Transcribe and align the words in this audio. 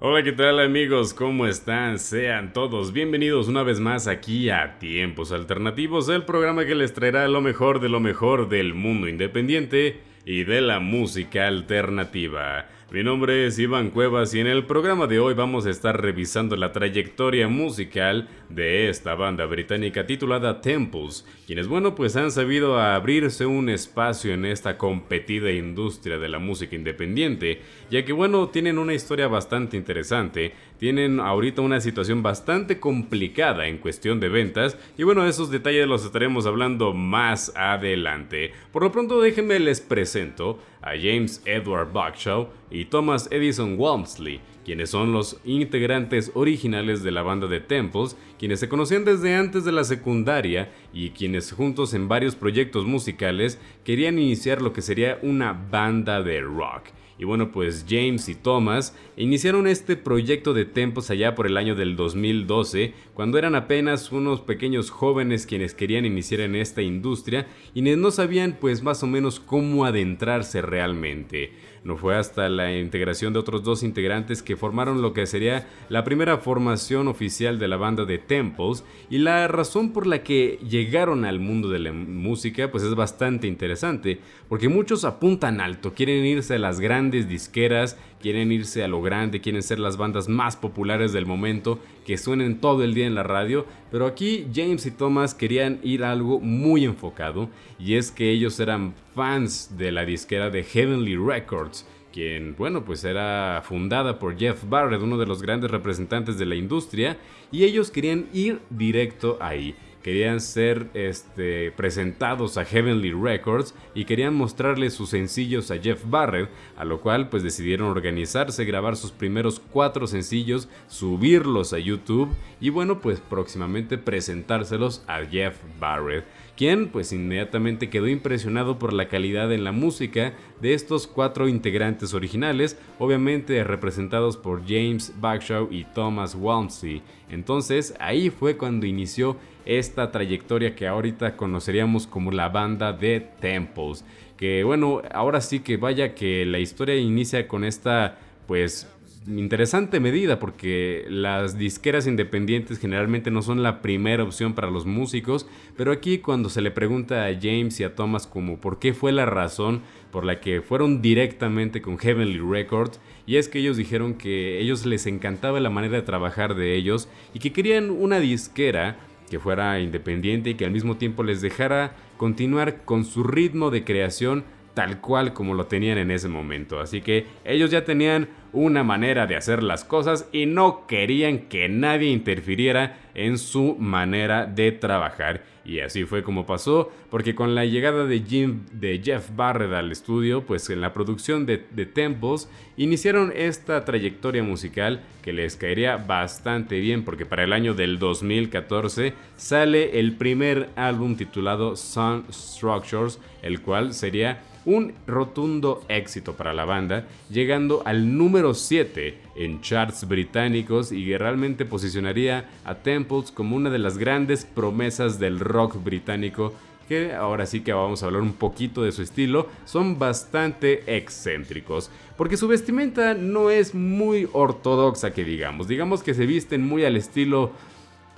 Hola, 0.00 0.22
¿qué 0.22 0.30
tal 0.30 0.60
amigos? 0.60 1.12
¿Cómo 1.12 1.44
están? 1.44 1.98
Sean 1.98 2.52
todos 2.52 2.92
bienvenidos 2.92 3.48
una 3.48 3.64
vez 3.64 3.80
más 3.80 4.06
aquí 4.06 4.48
a 4.48 4.78
Tiempos 4.78 5.32
Alternativos, 5.32 6.08
el 6.08 6.24
programa 6.24 6.64
que 6.64 6.76
les 6.76 6.94
traerá 6.94 7.26
lo 7.26 7.40
mejor 7.40 7.80
de 7.80 7.88
lo 7.88 7.98
mejor 7.98 8.48
del 8.48 8.74
mundo 8.74 9.08
independiente 9.08 10.00
y 10.24 10.44
de 10.44 10.60
la 10.60 10.78
música 10.78 11.48
alternativa. 11.48 12.68
Mi 12.90 13.04
nombre 13.04 13.46
es 13.46 13.58
Iván 13.58 13.90
Cuevas 13.90 14.32
y 14.32 14.40
en 14.40 14.46
el 14.46 14.64
programa 14.64 15.06
de 15.06 15.18
hoy 15.18 15.34
vamos 15.34 15.66
a 15.66 15.70
estar 15.70 16.00
revisando 16.00 16.56
la 16.56 16.72
trayectoria 16.72 17.46
musical 17.46 18.30
de 18.48 18.88
esta 18.88 19.14
banda 19.14 19.44
británica 19.44 20.06
titulada 20.06 20.62
Temples, 20.62 21.26
quienes 21.46 21.68
bueno 21.68 21.94
pues 21.94 22.16
han 22.16 22.30
sabido 22.30 22.80
abrirse 22.80 23.44
un 23.44 23.68
espacio 23.68 24.32
en 24.32 24.46
esta 24.46 24.78
competida 24.78 25.50
industria 25.50 26.16
de 26.16 26.30
la 26.30 26.38
música 26.38 26.76
independiente, 26.76 27.60
ya 27.90 28.06
que 28.06 28.14
bueno 28.14 28.48
tienen 28.48 28.78
una 28.78 28.94
historia 28.94 29.28
bastante 29.28 29.76
interesante, 29.76 30.54
tienen 30.78 31.20
ahorita 31.20 31.62
una 31.62 31.80
situación 31.80 32.22
bastante 32.22 32.80
complicada 32.80 33.66
en 33.66 33.78
cuestión 33.78 34.20
de 34.20 34.28
ventas 34.28 34.78
y 34.96 35.02
bueno 35.02 35.26
esos 35.26 35.50
detalles 35.50 35.86
los 35.86 36.04
estaremos 36.04 36.46
hablando 36.46 36.94
más 36.94 37.52
adelante. 37.56 38.52
Por 38.72 38.82
lo 38.82 38.92
pronto 38.92 39.20
déjenme 39.20 39.58
les 39.58 39.80
presento 39.80 40.58
a 40.80 40.90
James 40.90 41.42
Edward 41.44 41.92
Buckshaw 41.92 42.48
y 42.70 42.84
Thomas 42.86 43.28
Edison 43.30 43.74
Walmsley, 43.78 44.40
quienes 44.64 44.90
son 44.90 45.12
los 45.12 45.40
integrantes 45.44 46.30
originales 46.34 47.02
de 47.02 47.10
la 47.10 47.22
banda 47.22 47.46
de 47.46 47.60
Temples, 47.60 48.16
quienes 48.38 48.60
se 48.60 48.68
conocían 48.68 49.04
desde 49.04 49.34
antes 49.34 49.64
de 49.64 49.72
la 49.72 49.84
secundaria 49.84 50.70
y 50.92 51.10
quienes 51.10 51.52
juntos 51.52 51.94
en 51.94 52.08
varios 52.08 52.34
proyectos 52.34 52.84
musicales 52.84 53.60
querían 53.84 54.18
iniciar 54.18 54.62
lo 54.62 54.72
que 54.72 54.82
sería 54.82 55.18
una 55.22 55.52
banda 55.52 56.22
de 56.22 56.40
rock. 56.40 56.97
Y 57.18 57.24
bueno, 57.24 57.50
pues 57.50 57.84
James 57.88 58.28
y 58.28 58.36
Thomas 58.36 58.96
iniciaron 59.16 59.66
este 59.66 59.96
proyecto 59.96 60.54
de 60.54 60.64
Tempos 60.64 61.10
allá 61.10 61.34
por 61.34 61.46
el 61.46 61.56
año 61.56 61.74
del 61.74 61.96
2012, 61.96 62.94
cuando 63.12 63.38
eran 63.38 63.56
apenas 63.56 64.12
unos 64.12 64.40
pequeños 64.40 64.90
jóvenes 64.90 65.44
quienes 65.44 65.74
querían 65.74 66.04
iniciar 66.04 66.40
en 66.40 66.54
esta 66.54 66.80
industria 66.80 67.48
y 67.74 67.82
no 67.82 68.12
sabían 68.12 68.58
pues 68.60 68.82
más 68.82 69.02
o 69.02 69.08
menos 69.08 69.40
cómo 69.40 69.84
adentrarse 69.84 70.62
realmente. 70.62 71.52
No 71.84 71.96
fue 71.96 72.16
hasta 72.16 72.48
la 72.48 72.76
integración 72.76 73.32
de 73.32 73.38
otros 73.38 73.62
dos 73.62 73.82
integrantes 73.82 74.42
que 74.42 74.56
formaron 74.56 75.02
lo 75.02 75.12
que 75.12 75.26
sería 75.26 75.66
la 75.88 76.04
primera 76.04 76.38
formación 76.38 77.08
oficial 77.08 77.58
de 77.58 77.68
la 77.68 77.76
banda 77.76 78.04
de 78.04 78.18
Temples 78.18 78.84
y 79.10 79.18
la 79.18 79.48
razón 79.48 79.92
por 79.92 80.06
la 80.06 80.22
que 80.22 80.58
llegaron 80.68 81.24
al 81.24 81.40
mundo 81.40 81.68
de 81.68 81.78
la 81.78 81.92
música 81.92 82.70
pues 82.70 82.82
es 82.82 82.94
bastante 82.94 83.46
interesante 83.46 84.20
porque 84.48 84.68
muchos 84.68 85.04
apuntan 85.04 85.60
alto, 85.60 85.94
quieren 85.94 86.24
irse 86.24 86.54
a 86.54 86.58
las 86.58 86.80
grandes 86.80 87.28
disqueras, 87.28 87.96
quieren 88.20 88.52
irse 88.52 88.82
a 88.84 88.88
lo 88.88 89.02
grande, 89.02 89.40
quieren 89.40 89.62
ser 89.62 89.78
las 89.78 89.96
bandas 89.96 90.28
más 90.28 90.56
populares 90.56 91.12
del 91.12 91.26
momento, 91.26 91.78
que 92.04 92.18
suenen 92.18 92.60
todo 92.60 92.84
el 92.84 92.94
día 92.94 93.06
en 93.06 93.14
la 93.14 93.22
radio, 93.22 93.66
pero 93.90 94.06
aquí 94.06 94.46
James 94.54 94.86
y 94.86 94.90
Thomas 94.90 95.34
querían 95.34 95.80
ir 95.82 96.04
a 96.04 96.12
algo 96.12 96.40
muy 96.40 96.84
enfocado, 96.84 97.48
y 97.78 97.94
es 97.94 98.10
que 98.10 98.30
ellos 98.30 98.58
eran 98.60 98.94
fans 99.14 99.76
de 99.76 99.92
la 99.92 100.04
disquera 100.04 100.50
de 100.50 100.64
Heavenly 100.64 101.16
Records, 101.16 101.86
quien, 102.12 102.56
bueno, 102.56 102.84
pues 102.84 103.04
era 103.04 103.62
fundada 103.64 104.18
por 104.18 104.36
Jeff 104.38 104.64
Barrett, 104.68 105.02
uno 105.02 105.18
de 105.18 105.26
los 105.26 105.42
grandes 105.42 105.70
representantes 105.70 106.38
de 106.38 106.46
la 106.46 106.54
industria, 106.54 107.18
y 107.52 107.64
ellos 107.64 107.90
querían 107.90 108.26
ir 108.32 108.60
directo 108.70 109.38
ahí 109.40 109.74
querían 110.02 110.40
ser 110.40 110.88
este, 110.94 111.72
presentados 111.72 112.58
a 112.58 112.64
Heavenly 112.64 113.12
Records 113.12 113.74
y 113.94 114.04
querían 114.04 114.34
mostrarle 114.34 114.90
sus 114.90 115.10
sencillos 115.10 115.70
a 115.70 115.78
Jeff 115.78 116.02
Barrett, 116.06 116.48
a 116.76 116.84
lo 116.84 117.00
cual 117.00 117.28
pues 117.28 117.42
decidieron 117.42 117.88
organizarse, 117.88 118.64
grabar 118.64 118.96
sus 118.96 119.10
primeros 119.10 119.60
cuatro 119.60 120.06
sencillos, 120.06 120.68
subirlos 120.88 121.72
a 121.72 121.78
YouTube 121.78 122.34
y 122.60 122.70
bueno 122.70 123.00
pues 123.00 123.20
próximamente 123.20 123.98
presentárselos 123.98 125.02
a 125.06 125.24
Jeff 125.24 125.56
Barrett 125.78 126.24
quien 126.58 126.88
pues 126.88 127.12
inmediatamente 127.12 127.88
quedó 127.88 128.08
impresionado 128.08 128.80
por 128.80 128.92
la 128.92 129.06
calidad 129.06 129.52
en 129.52 129.62
la 129.62 129.70
música 129.70 130.32
de 130.60 130.74
estos 130.74 131.06
cuatro 131.06 131.46
integrantes 131.46 132.14
originales, 132.14 132.76
obviamente 132.98 133.62
representados 133.62 134.36
por 134.36 134.66
James 134.66 135.14
Bagshaw 135.20 135.68
y 135.70 135.84
Thomas 135.84 136.34
Walmsley. 136.34 137.00
Entonces 137.30 137.94
ahí 138.00 138.28
fue 138.30 138.56
cuando 138.56 138.86
inició 138.86 139.36
esta 139.66 140.10
trayectoria 140.10 140.74
que 140.74 140.88
ahorita 140.88 141.36
conoceríamos 141.36 142.08
como 142.08 142.32
la 142.32 142.48
banda 142.48 142.92
de 142.92 143.20
Temples. 143.20 144.04
Que 144.36 144.64
bueno, 144.64 145.02
ahora 145.12 145.40
sí 145.40 145.60
que 145.60 145.76
vaya 145.76 146.16
que 146.16 146.44
la 146.44 146.58
historia 146.58 146.96
inicia 146.96 147.46
con 147.46 147.62
esta 147.62 148.18
pues 148.48 148.88
interesante 149.36 150.00
medida 150.00 150.38
porque 150.38 151.04
las 151.08 151.58
disqueras 151.58 152.06
independientes 152.06 152.78
generalmente 152.78 153.30
no 153.30 153.42
son 153.42 153.62
la 153.62 153.82
primera 153.82 154.22
opción 154.22 154.54
para 154.54 154.70
los 154.70 154.86
músicos, 154.86 155.46
pero 155.76 155.92
aquí 155.92 156.18
cuando 156.18 156.48
se 156.48 156.62
le 156.62 156.70
pregunta 156.70 157.26
a 157.26 157.34
James 157.34 157.78
y 157.80 157.84
a 157.84 157.94
Thomas 157.94 158.26
como 158.26 158.58
por 158.58 158.78
qué 158.78 158.94
fue 158.94 159.12
la 159.12 159.26
razón 159.26 159.82
por 160.10 160.24
la 160.24 160.40
que 160.40 160.62
fueron 160.62 161.02
directamente 161.02 161.82
con 161.82 161.98
Heavenly 161.98 162.40
Records, 162.40 163.00
y 163.26 163.36
es 163.36 163.48
que 163.48 163.58
ellos 163.58 163.76
dijeron 163.76 164.14
que 164.14 164.60
ellos 164.60 164.86
les 164.86 165.06
encantaba 165.06 165.60
la 165.60 165.70
manera 165.70 165.96
de 165.96 166.02
trabajar 166.02 166.54
de 166.54 166.74
ellos 166.74 167.08
y 167.34 167.40
que 167.40 167.52
querían 167.52 167.90
una 167.90 168.20
disquera 168.20 168.96
que 169.28 169.38
fuera 169.38 169.78
independiente 169.80 170.50
y 170.50 170.54
que 170.54 170.64
al 170.64 170.70
mismo 170.70 170.96
tiempo 170.96 171.22
les 171.22 171.42
dejara 171.42 171.94
continuar 172.16 172.84
con 172.84 173.04
su 173.04 173.22
ritmo 173.22 173.70
de 173.70 173.84
creación 173.84 174.44
tal 174.78 175.00
cual 175.00 175.32
como 175.32 175.54
lo 175.54 175.66
tenían 175.66 175.98
en 175.98 176.12
ese 176.12 176.28
momento. 176.28 176.78
Así 176.78 177.00
que 177.00 177.26
ellos 177.44 177.70
ya 177.72 177.84
tenían 177.84 178.28
una 178.52 178.84
manera 178.84 179.26
de 179.26 179.36
hacer 179.36 179.62
las 179.62 179.84
cosas 179.84 180.28
y 180.32 180.46
no 180.46 180.86
querían 180.86 181.48
que 181.48 181.68
nadie 181.68 182.10
interfiriera 182.10 182.98
en 183.14 183.38
su 183.38 183.76
manera 183.78 184.46
de 184.46 184.72
trabajar. 184.72 185.42
Y 185.64 185.80
así 185.80 186.04
fue 186.04 186.22
como 186.22 186.46
pasó, 186.46 186.90
porque 187.10 187.34
con 187.34 187.54
la 187.54 187.66
llegada 187.66 188.06
de, 188.06 188.20
Jim, 188.20 188.64
de 188.72 189.02
Jeff 189.04 189.28
Barrett 189.36 189.72
al 189.74 189.92
estudio, 189.92 190.46
pues 190.46 190.70
en 190.70 190.80
la 190.80 190.94
producción 190.94 191.44
de, 191.44 191.66
de 191.72 191.84
Temples, 191.84 192.48
iniciaron 192.78 193.34
esta 193.36 193.84
trayectoria 193.84 194.42
musical 194.42 195.02
que 195.20 195.34
les 195.34 195.56
caería 195.56 195.98
bastante 195.98 196.80
bien, 196.80 197.04
porque 197.04 197.26
para 197.26 197.44
el 197.44 197.52
año 197.52 197.74
del 197.74 197.98
2014 197.98 199.12
sale 199.36 200.00
el 200.00 200.16
primer 200.16 200.70
álbum 200.74 201.16
titulado 201.16 201.76
Sun 201.76 202.24
Structures, 202.32 203.20
el 203.42 203.60
cual 203.60 203.92
sería 203.92 204.42
un 204.68 204.92
rotundo 205.06 205.82
éxito 205.88 206.34
para 206.34 206.52
la 206.52 206.66
banda, 206.66 207.06
llegando 207.30 207.82
al 207.86 208.16
número 208.16 208.37
7 208.54 209.18
en 209.36 209.60
charts 209.60 210.06
británicos 210.06 210.92
y 210.92 211.04
que 211.06 211.18
realmente 211.18 211.64
posicionaría 211.64 212.48
a 212.64 212.76
Temples 212.76 213.30
como 213.30 213.56
una 213.56 213.70
de 213.70 213.78
las 213.78 213.98
grandes 213.98 214.44
promesas 214.44 215.18
del 215.18 215.40
rock 215.40 215.82
británico 215.82 216.52
que 216.88 217.12
ahora 217.12 217.44
sí 217.46 217.60
que 217.60 217.72
vamos 217.72 218.02
a 218.02 218.06
hablar 218.06 218.22
un 218.22 218.32
poquito 218.32 218.82
de 218.82 218.92
su 218.92 219.02
estilo, 219.02 219.48
son 219.66 219.98
bastante 219.98 220.96
excéntricos, 220.96 221.90
porque 222.16 222.38
su 222.38 222.48
vestimenta 222.48 223.12
no 223.12 223.50
es 223.50 223.74
muy 223.74 224.26
ortodoxa 224.32 225.12
que 225.12 225.22
digamos, 225.22 225.68
digamos 225.68 226.02
que 226.02 226.14
se 226.14 226.24
visten 226.24 226.66
muy 226.66 226.84
al 226.84 226.96
estilo 226.96 227.52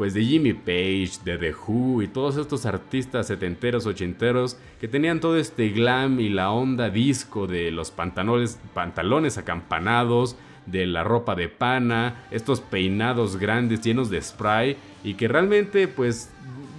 pues 0.00 0.14
de 0.14 0.25
Jimmy 0.25 0.55
Page, 0.55 1.11
de 1.26 1.37
The 1.37 1.52
Who 1.52 2.00
y 2.00 2.08
todos 2.08 2.38
estos 2.38 2.64
artistas 2.64 3.26
setenteros, 3.26 3.85
ochenteros 3.85 4.56
que 4.81 4.88
tenían 4.88 5.20
todo 5.20 5.37
este 5.37 5.69
glam 5.69 6.20
y 6.20 6.31
la 6.31 6.52
onda 6.52 6.88
disco 6.88 7.47
de 7.47 7.70
los 7.70 7.91
pantalones, 7.91 8.58
pantalones 8.73 9.37
acampanados, 9.37 10.37
de 10.64 10.87
la 10.87 11.05
ropa 11.05 11.35
de 11.35 11.50
pana, 11.50 12.25
estos 12.31 12.62
peinados 12.62 13.37
grandes 13.37 13.82
llenos 13.82 14.08
de 14.08 14.23
spray 14.23 14.79
y 15.05 15.14
que 15.14 15.29
realmente 15.29 15.87
pues 15.87 16.31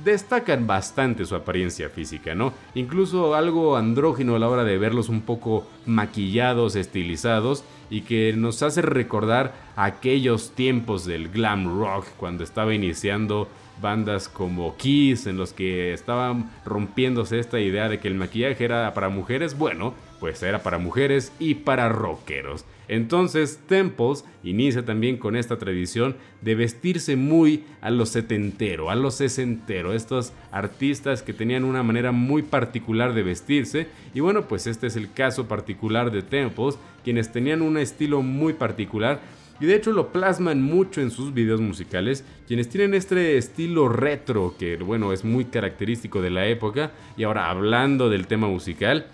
destacan 0.03 0.65
bastante 0.65 1.23
su 1.25 1.35
apariencia 1.35 1.89
física, 1.89 2.33
¿no? 2.33 2.53
Incluso 2.73 3.35
algo 3.35 3.77
andrógino 3.77 4.35
a 4.35 4.39
la 4.39 4.50
hora 4.50 4.63
de 4.63 4.79
verlos 4.79 5.09
un 5.09 5.21
poco 5.21 5.68
maquillados, 5.85 6.75
estilizados 6.75 7.63
y 7.92 8.02
que 8.02 8.34
nos 8.34 8.64
hace 8.64 8.82
recordar 8.82 9.54
aquellos 9.76 10.56
tiempos 10.56 11.06
del 11.06 11.30
glam 11.30 11.78
rock 11.80 12.08
cuando 12.18 12.44
estaba 12.44 12.74
iniciando 12.74 13.48
bandas 13.82 14.30
como 14.30 14.78
Kiss 14.78 15.28
en 15.28 15.38
los 15.38 15.54
que 15.54 15.94
estaban 15.94 16.50
rompiéndose 16.66 17.38
esta 17.38 17.60
idea 17.60 17.90
de 17.90 18.00
que 18.00 18.08
el 18.08 18.16
maquillaje 18.16 18.64
era 18.64 18.94
para 18.94 19.10
mujeres, 19.10 19.58
bueno, 19.58 19.94
pues 20.20 20.42
era 20.42 20.64
para 20.64 20.78
mujeres 20.78 21.34
y 21.38 21.56
para 21.56 21.90
rockeros. 21.90 22.64
Entonces 22.92 23.58
Temples 23.68 24.26
inicia 24.44 24.84
también 24.84 25.16
con 25.16 25.38
esta 25.38 25.58
tradición 25.58 26.18
de 26.42 26.56
vestirse 26.56 27.16
muy 27.16 27.64
a 27.80 27.90
los 27.90 28.10
setentero, 28.10 28.90
a 28.90 28.96
los 28.96 29.16
sesentero, 29.16 29.94
estos 29.94 30.34
artistas 30.52 31.24
que 31.24 31.32
tenían 31.32 31.64
una 31.64 31.84
manera 31.84 32.12
muy 32.12 32.42
particular 32.42 33.14
de 33.14 33.24
vestirse. 33.24 33.88
Y 34.14 34.20
bueno 34.20 34.50
pues 34.50 34.68
este 34.68 34.88
es 34.88 34.98
el 34.98 35.10
caso 35.14 35.48
particular 35.48 36.12
de 36.12 36.22
Temples, 36.22 36.78
quienes 37.02 37.32
tenían 37.32 37.62
un 37.62 37.78
estilo 37.78 38.22
muy 38.24 38.52
particular 38.52 39.22
y 39.62 39.68
de 39.68 39.76
hecho 39.76 39.94
lo 39.94 40.12
plasman 40.12 40.62
mucho 40.62 41.00
en 41.00 41.12
sus 41.12 41.34
videos 41.34 41.62
musicales, 41.62 42.26
quienes 42.46 42.68
tienen 42.68 42.94
este 42.94 43.38
estilo 43.38 43.88
retro 43.88 44.56
que 44.60 44.76
bueno 44.76 45.14
es 45.14 45.24
muy 45.24 45.46
característico 45.46 46.22
de 46.22 46.32
la 46.32 46.46
época. 46.48 46.92
Y 47.16 47.24
ahora 47.24 47.50
hablando 47.50 48.10
del 48.10 48.28
tema 48.28 48.48
musical, 48.48 49.06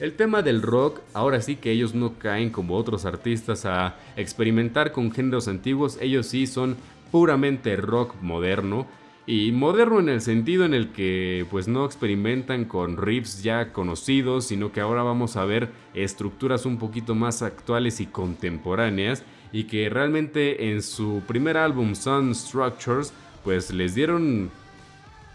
el 0.00 0.14
tema 0.14 0.42
del 0.42 0.62
rock, 0.62 1.00
ahora 1.12 1.40
sí 1.40 1.56
que 1.56 1.72
ellos 1.72 1.94
no 1.94 2.18
caen 2.18 2.50
como 2.50 2.76
otros 2.76 3.04
artistas 3.04 3.66
a 3.66 3.96
experimentar 4.16 4.92
con 4.92 5.10
géneros 5.10 5.48
antiguos, 5.48 5.98
ellos 6.00 6.26
sí 6.26 6.46
son 6.46 6.76
puramente 7.10 7.76
rock 7.76 8.14
moderno. 8.20 8.86
Y 9.26 9.52
moderno 9.52 9.98
en 9.98 10.08
el 10.08 10.22
sentido 10.22 10.64
en 10.64 10.72
el 10.72 10.88
que 10.92 11.44
pues 11.50 11.68
no 11.68 11.84
experimentan 11.84 12.64
con 12.64 12.96
riffs 12.96 13.42
ya 13.42 13.74
conocidos, 13.74 14.46
sino 14.46 14.72
que 14.72 14.80
ahora 14.80 15.02
vamos 15.02 15.36
a 15.36 15.44
ver 15.44 15.68
estructuras 15.92 16.64
un 16.64 16.78
poquito 16.78 17.14
más 17.14 17.42
actuales 17.42 18.00
y 18.00 18.06
contemporáneas 18.06 19.24
y 19.52 19.64
que 19.64 19.90
realmente 19.90 20.70
en 20.70 20.82
su 20.82 21.22
primer 21.26 21.58
álbum 21.58 21.94
Sun 21.94 22.34
Structures 22.34 23.12
pues 23.44 23.70
les 23.70 23.94
dieron 23.94 24.50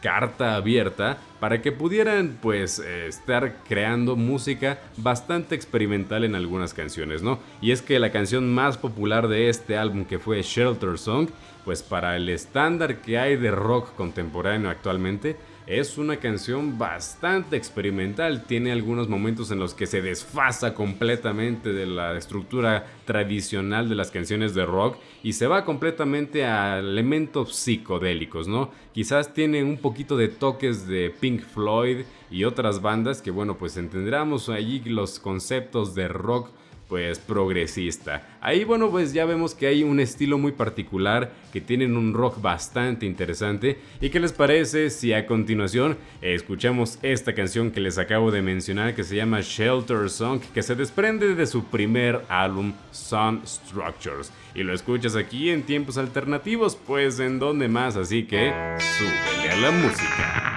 carta 0.03 0.55
abierta 0.55 1.17
para 1.39 1.61
que 1.61 1.71
pudieran 1.71 2.38
pues 2.41 2.79
eh, 2.79 3.07
estar 3.07 3.55
creando 3.67 4.17
música 4.17 4.81
bastante 4.97 5.55
experimental 5.55 6.25
en 6.25 6.35
algunas 6.35 6.73
canciones, 6.73 7.23
¿no? 7.23 7.39
Y 7.61 7.71
es 7.71 7.81
que 7.81 8.00
la 8.00 8.11
canción 8.11 8.53
más 8.53 8.77
popular 8.77 9.29
de 9.29 9.47
este 9.47 9.77
álbum 9.77 10.03
que 10.03 10.19
fue 10.19 10.41
Shelter 10.41 10.97
Song, 10.97 11.29
pues 11.63 11.81
para 11.81 12.17
el 12.17 12.27
estándar 12.27 12.97
que 12.97 13.17
hay 13.17 13.38
de 13.38 13.51
rock 13.51 13.95
contemporáneo 13.95 14.69
actualmente, 14.69 15.38
es 15.68 15.98
una 15.98 16.18
canción 16.18 16.77
bastante 16.77 17.56
experimental, 17.56 18.44
tiene 18.44 18.71
algunos 18.71 19.07
momentos 19.07 19.51
en 19.51 19.60
los 19.60 19.74
que 19.74 19.86
se 19.86 20.01
desfasa 20.01 20.74
completamente 20.74 21.71
de 21.71 21.86
la 21.86 22.18
estructura 22.18 22.86
tradicional 23.06 23.88
de 23.88 23.95
las 23.95 24.12
canciones 24.12 24.54
de 24.54 24.65
rock 24.65 24.98
y 25.24 25.33
se 25.33 25.48
va 25.48 25.63
completamente 25.63 26.45
a 26.45 26.80
elementos 26.80 27.56
psicodélicos, 27.56 28.48
¿no? 28.48 28.71
Quizás 28.94 29.33
tiene 29.33 29.63
un 29.63 29.77
poquito 29.77 30.18
de 30.18 30.27
toques 30.27 30.88
de 30.88 31.10
Pink 31.10 31.42
Floyd 31.42 32.06
y 32.30 32.44
otras 32.44 32.81
bandas 32.81 33.21
que 33.21 33.31
bueno, 33.31 33.57
pues 33.57 33.77
entenderemos 33.77 34.50
allí 34.50 34.81
los 34.86 35.19
conceptos 35.19 35.95
de 35.95 36.07
rock 36.07 36.50
pues 36.94 37.18
progresista. 37.18 38.22
Ahí 38.40 38.66
bueno 38.66 38.92
pues 38.92 39.13
ya 39.13 39.25
vemos 39.25 39.56
que 39.56 39.66
hay 39.66 39.81
un 39.81 40.00
estilo 40.00 40.38
muy 40.38 40.51
particular, 40.51 41.31
que 41.51 41.60
tienen 41.60 41.98
un 41.98 42.13
rock 42.13 42.40
bastante 42.40 43.07
interesante 43.07 43.80
y 44.00 44.12
qué 44.12 44.19
les 44.19 44.31
parece 44.31 44.92
si 44.92 45.12
a 45.12 45.25
continuación 45.25 45.98
escuchamos 46.22 47.00
esta 47.01 47.34
canción 47.34 47.72
que 47.72 47.80
les 47.80 47.98
acabo 47.98 48.30
de 48.30 48.44
mencionar 48.44 48.94
que 48.94 49.04
se 49.04 49.16
llama 49.16 49.42
Shelter 49.42 50.07
Song 50.07 50.40
que 50.54 50.62
se 50.62 50.75
desprende 50.75 51.34
de 51.34 51.48
su 51.48 51.63
primer 51.63 52.22
álbum 52.30 52.74
Sun 52.92 53.42
Structures 53.44 54.31
y 54.54 54.62
lo 54.62 54.72
escuchas 54.72 55.16
aquí 55.16 55.50
en 55.50 55.63
tiempos 55.63 55.98
alternativos 55.98 56.75
pues 56.75 57.19
en 57.19 57.40
donde 57.40 57.69
más 57.69 57.98
así 57.98 58.25
que 58.25 58.54
súbele 59.00 59.50
a 59.50 59.56
la 59.57 59.72
música. 59.72 60.54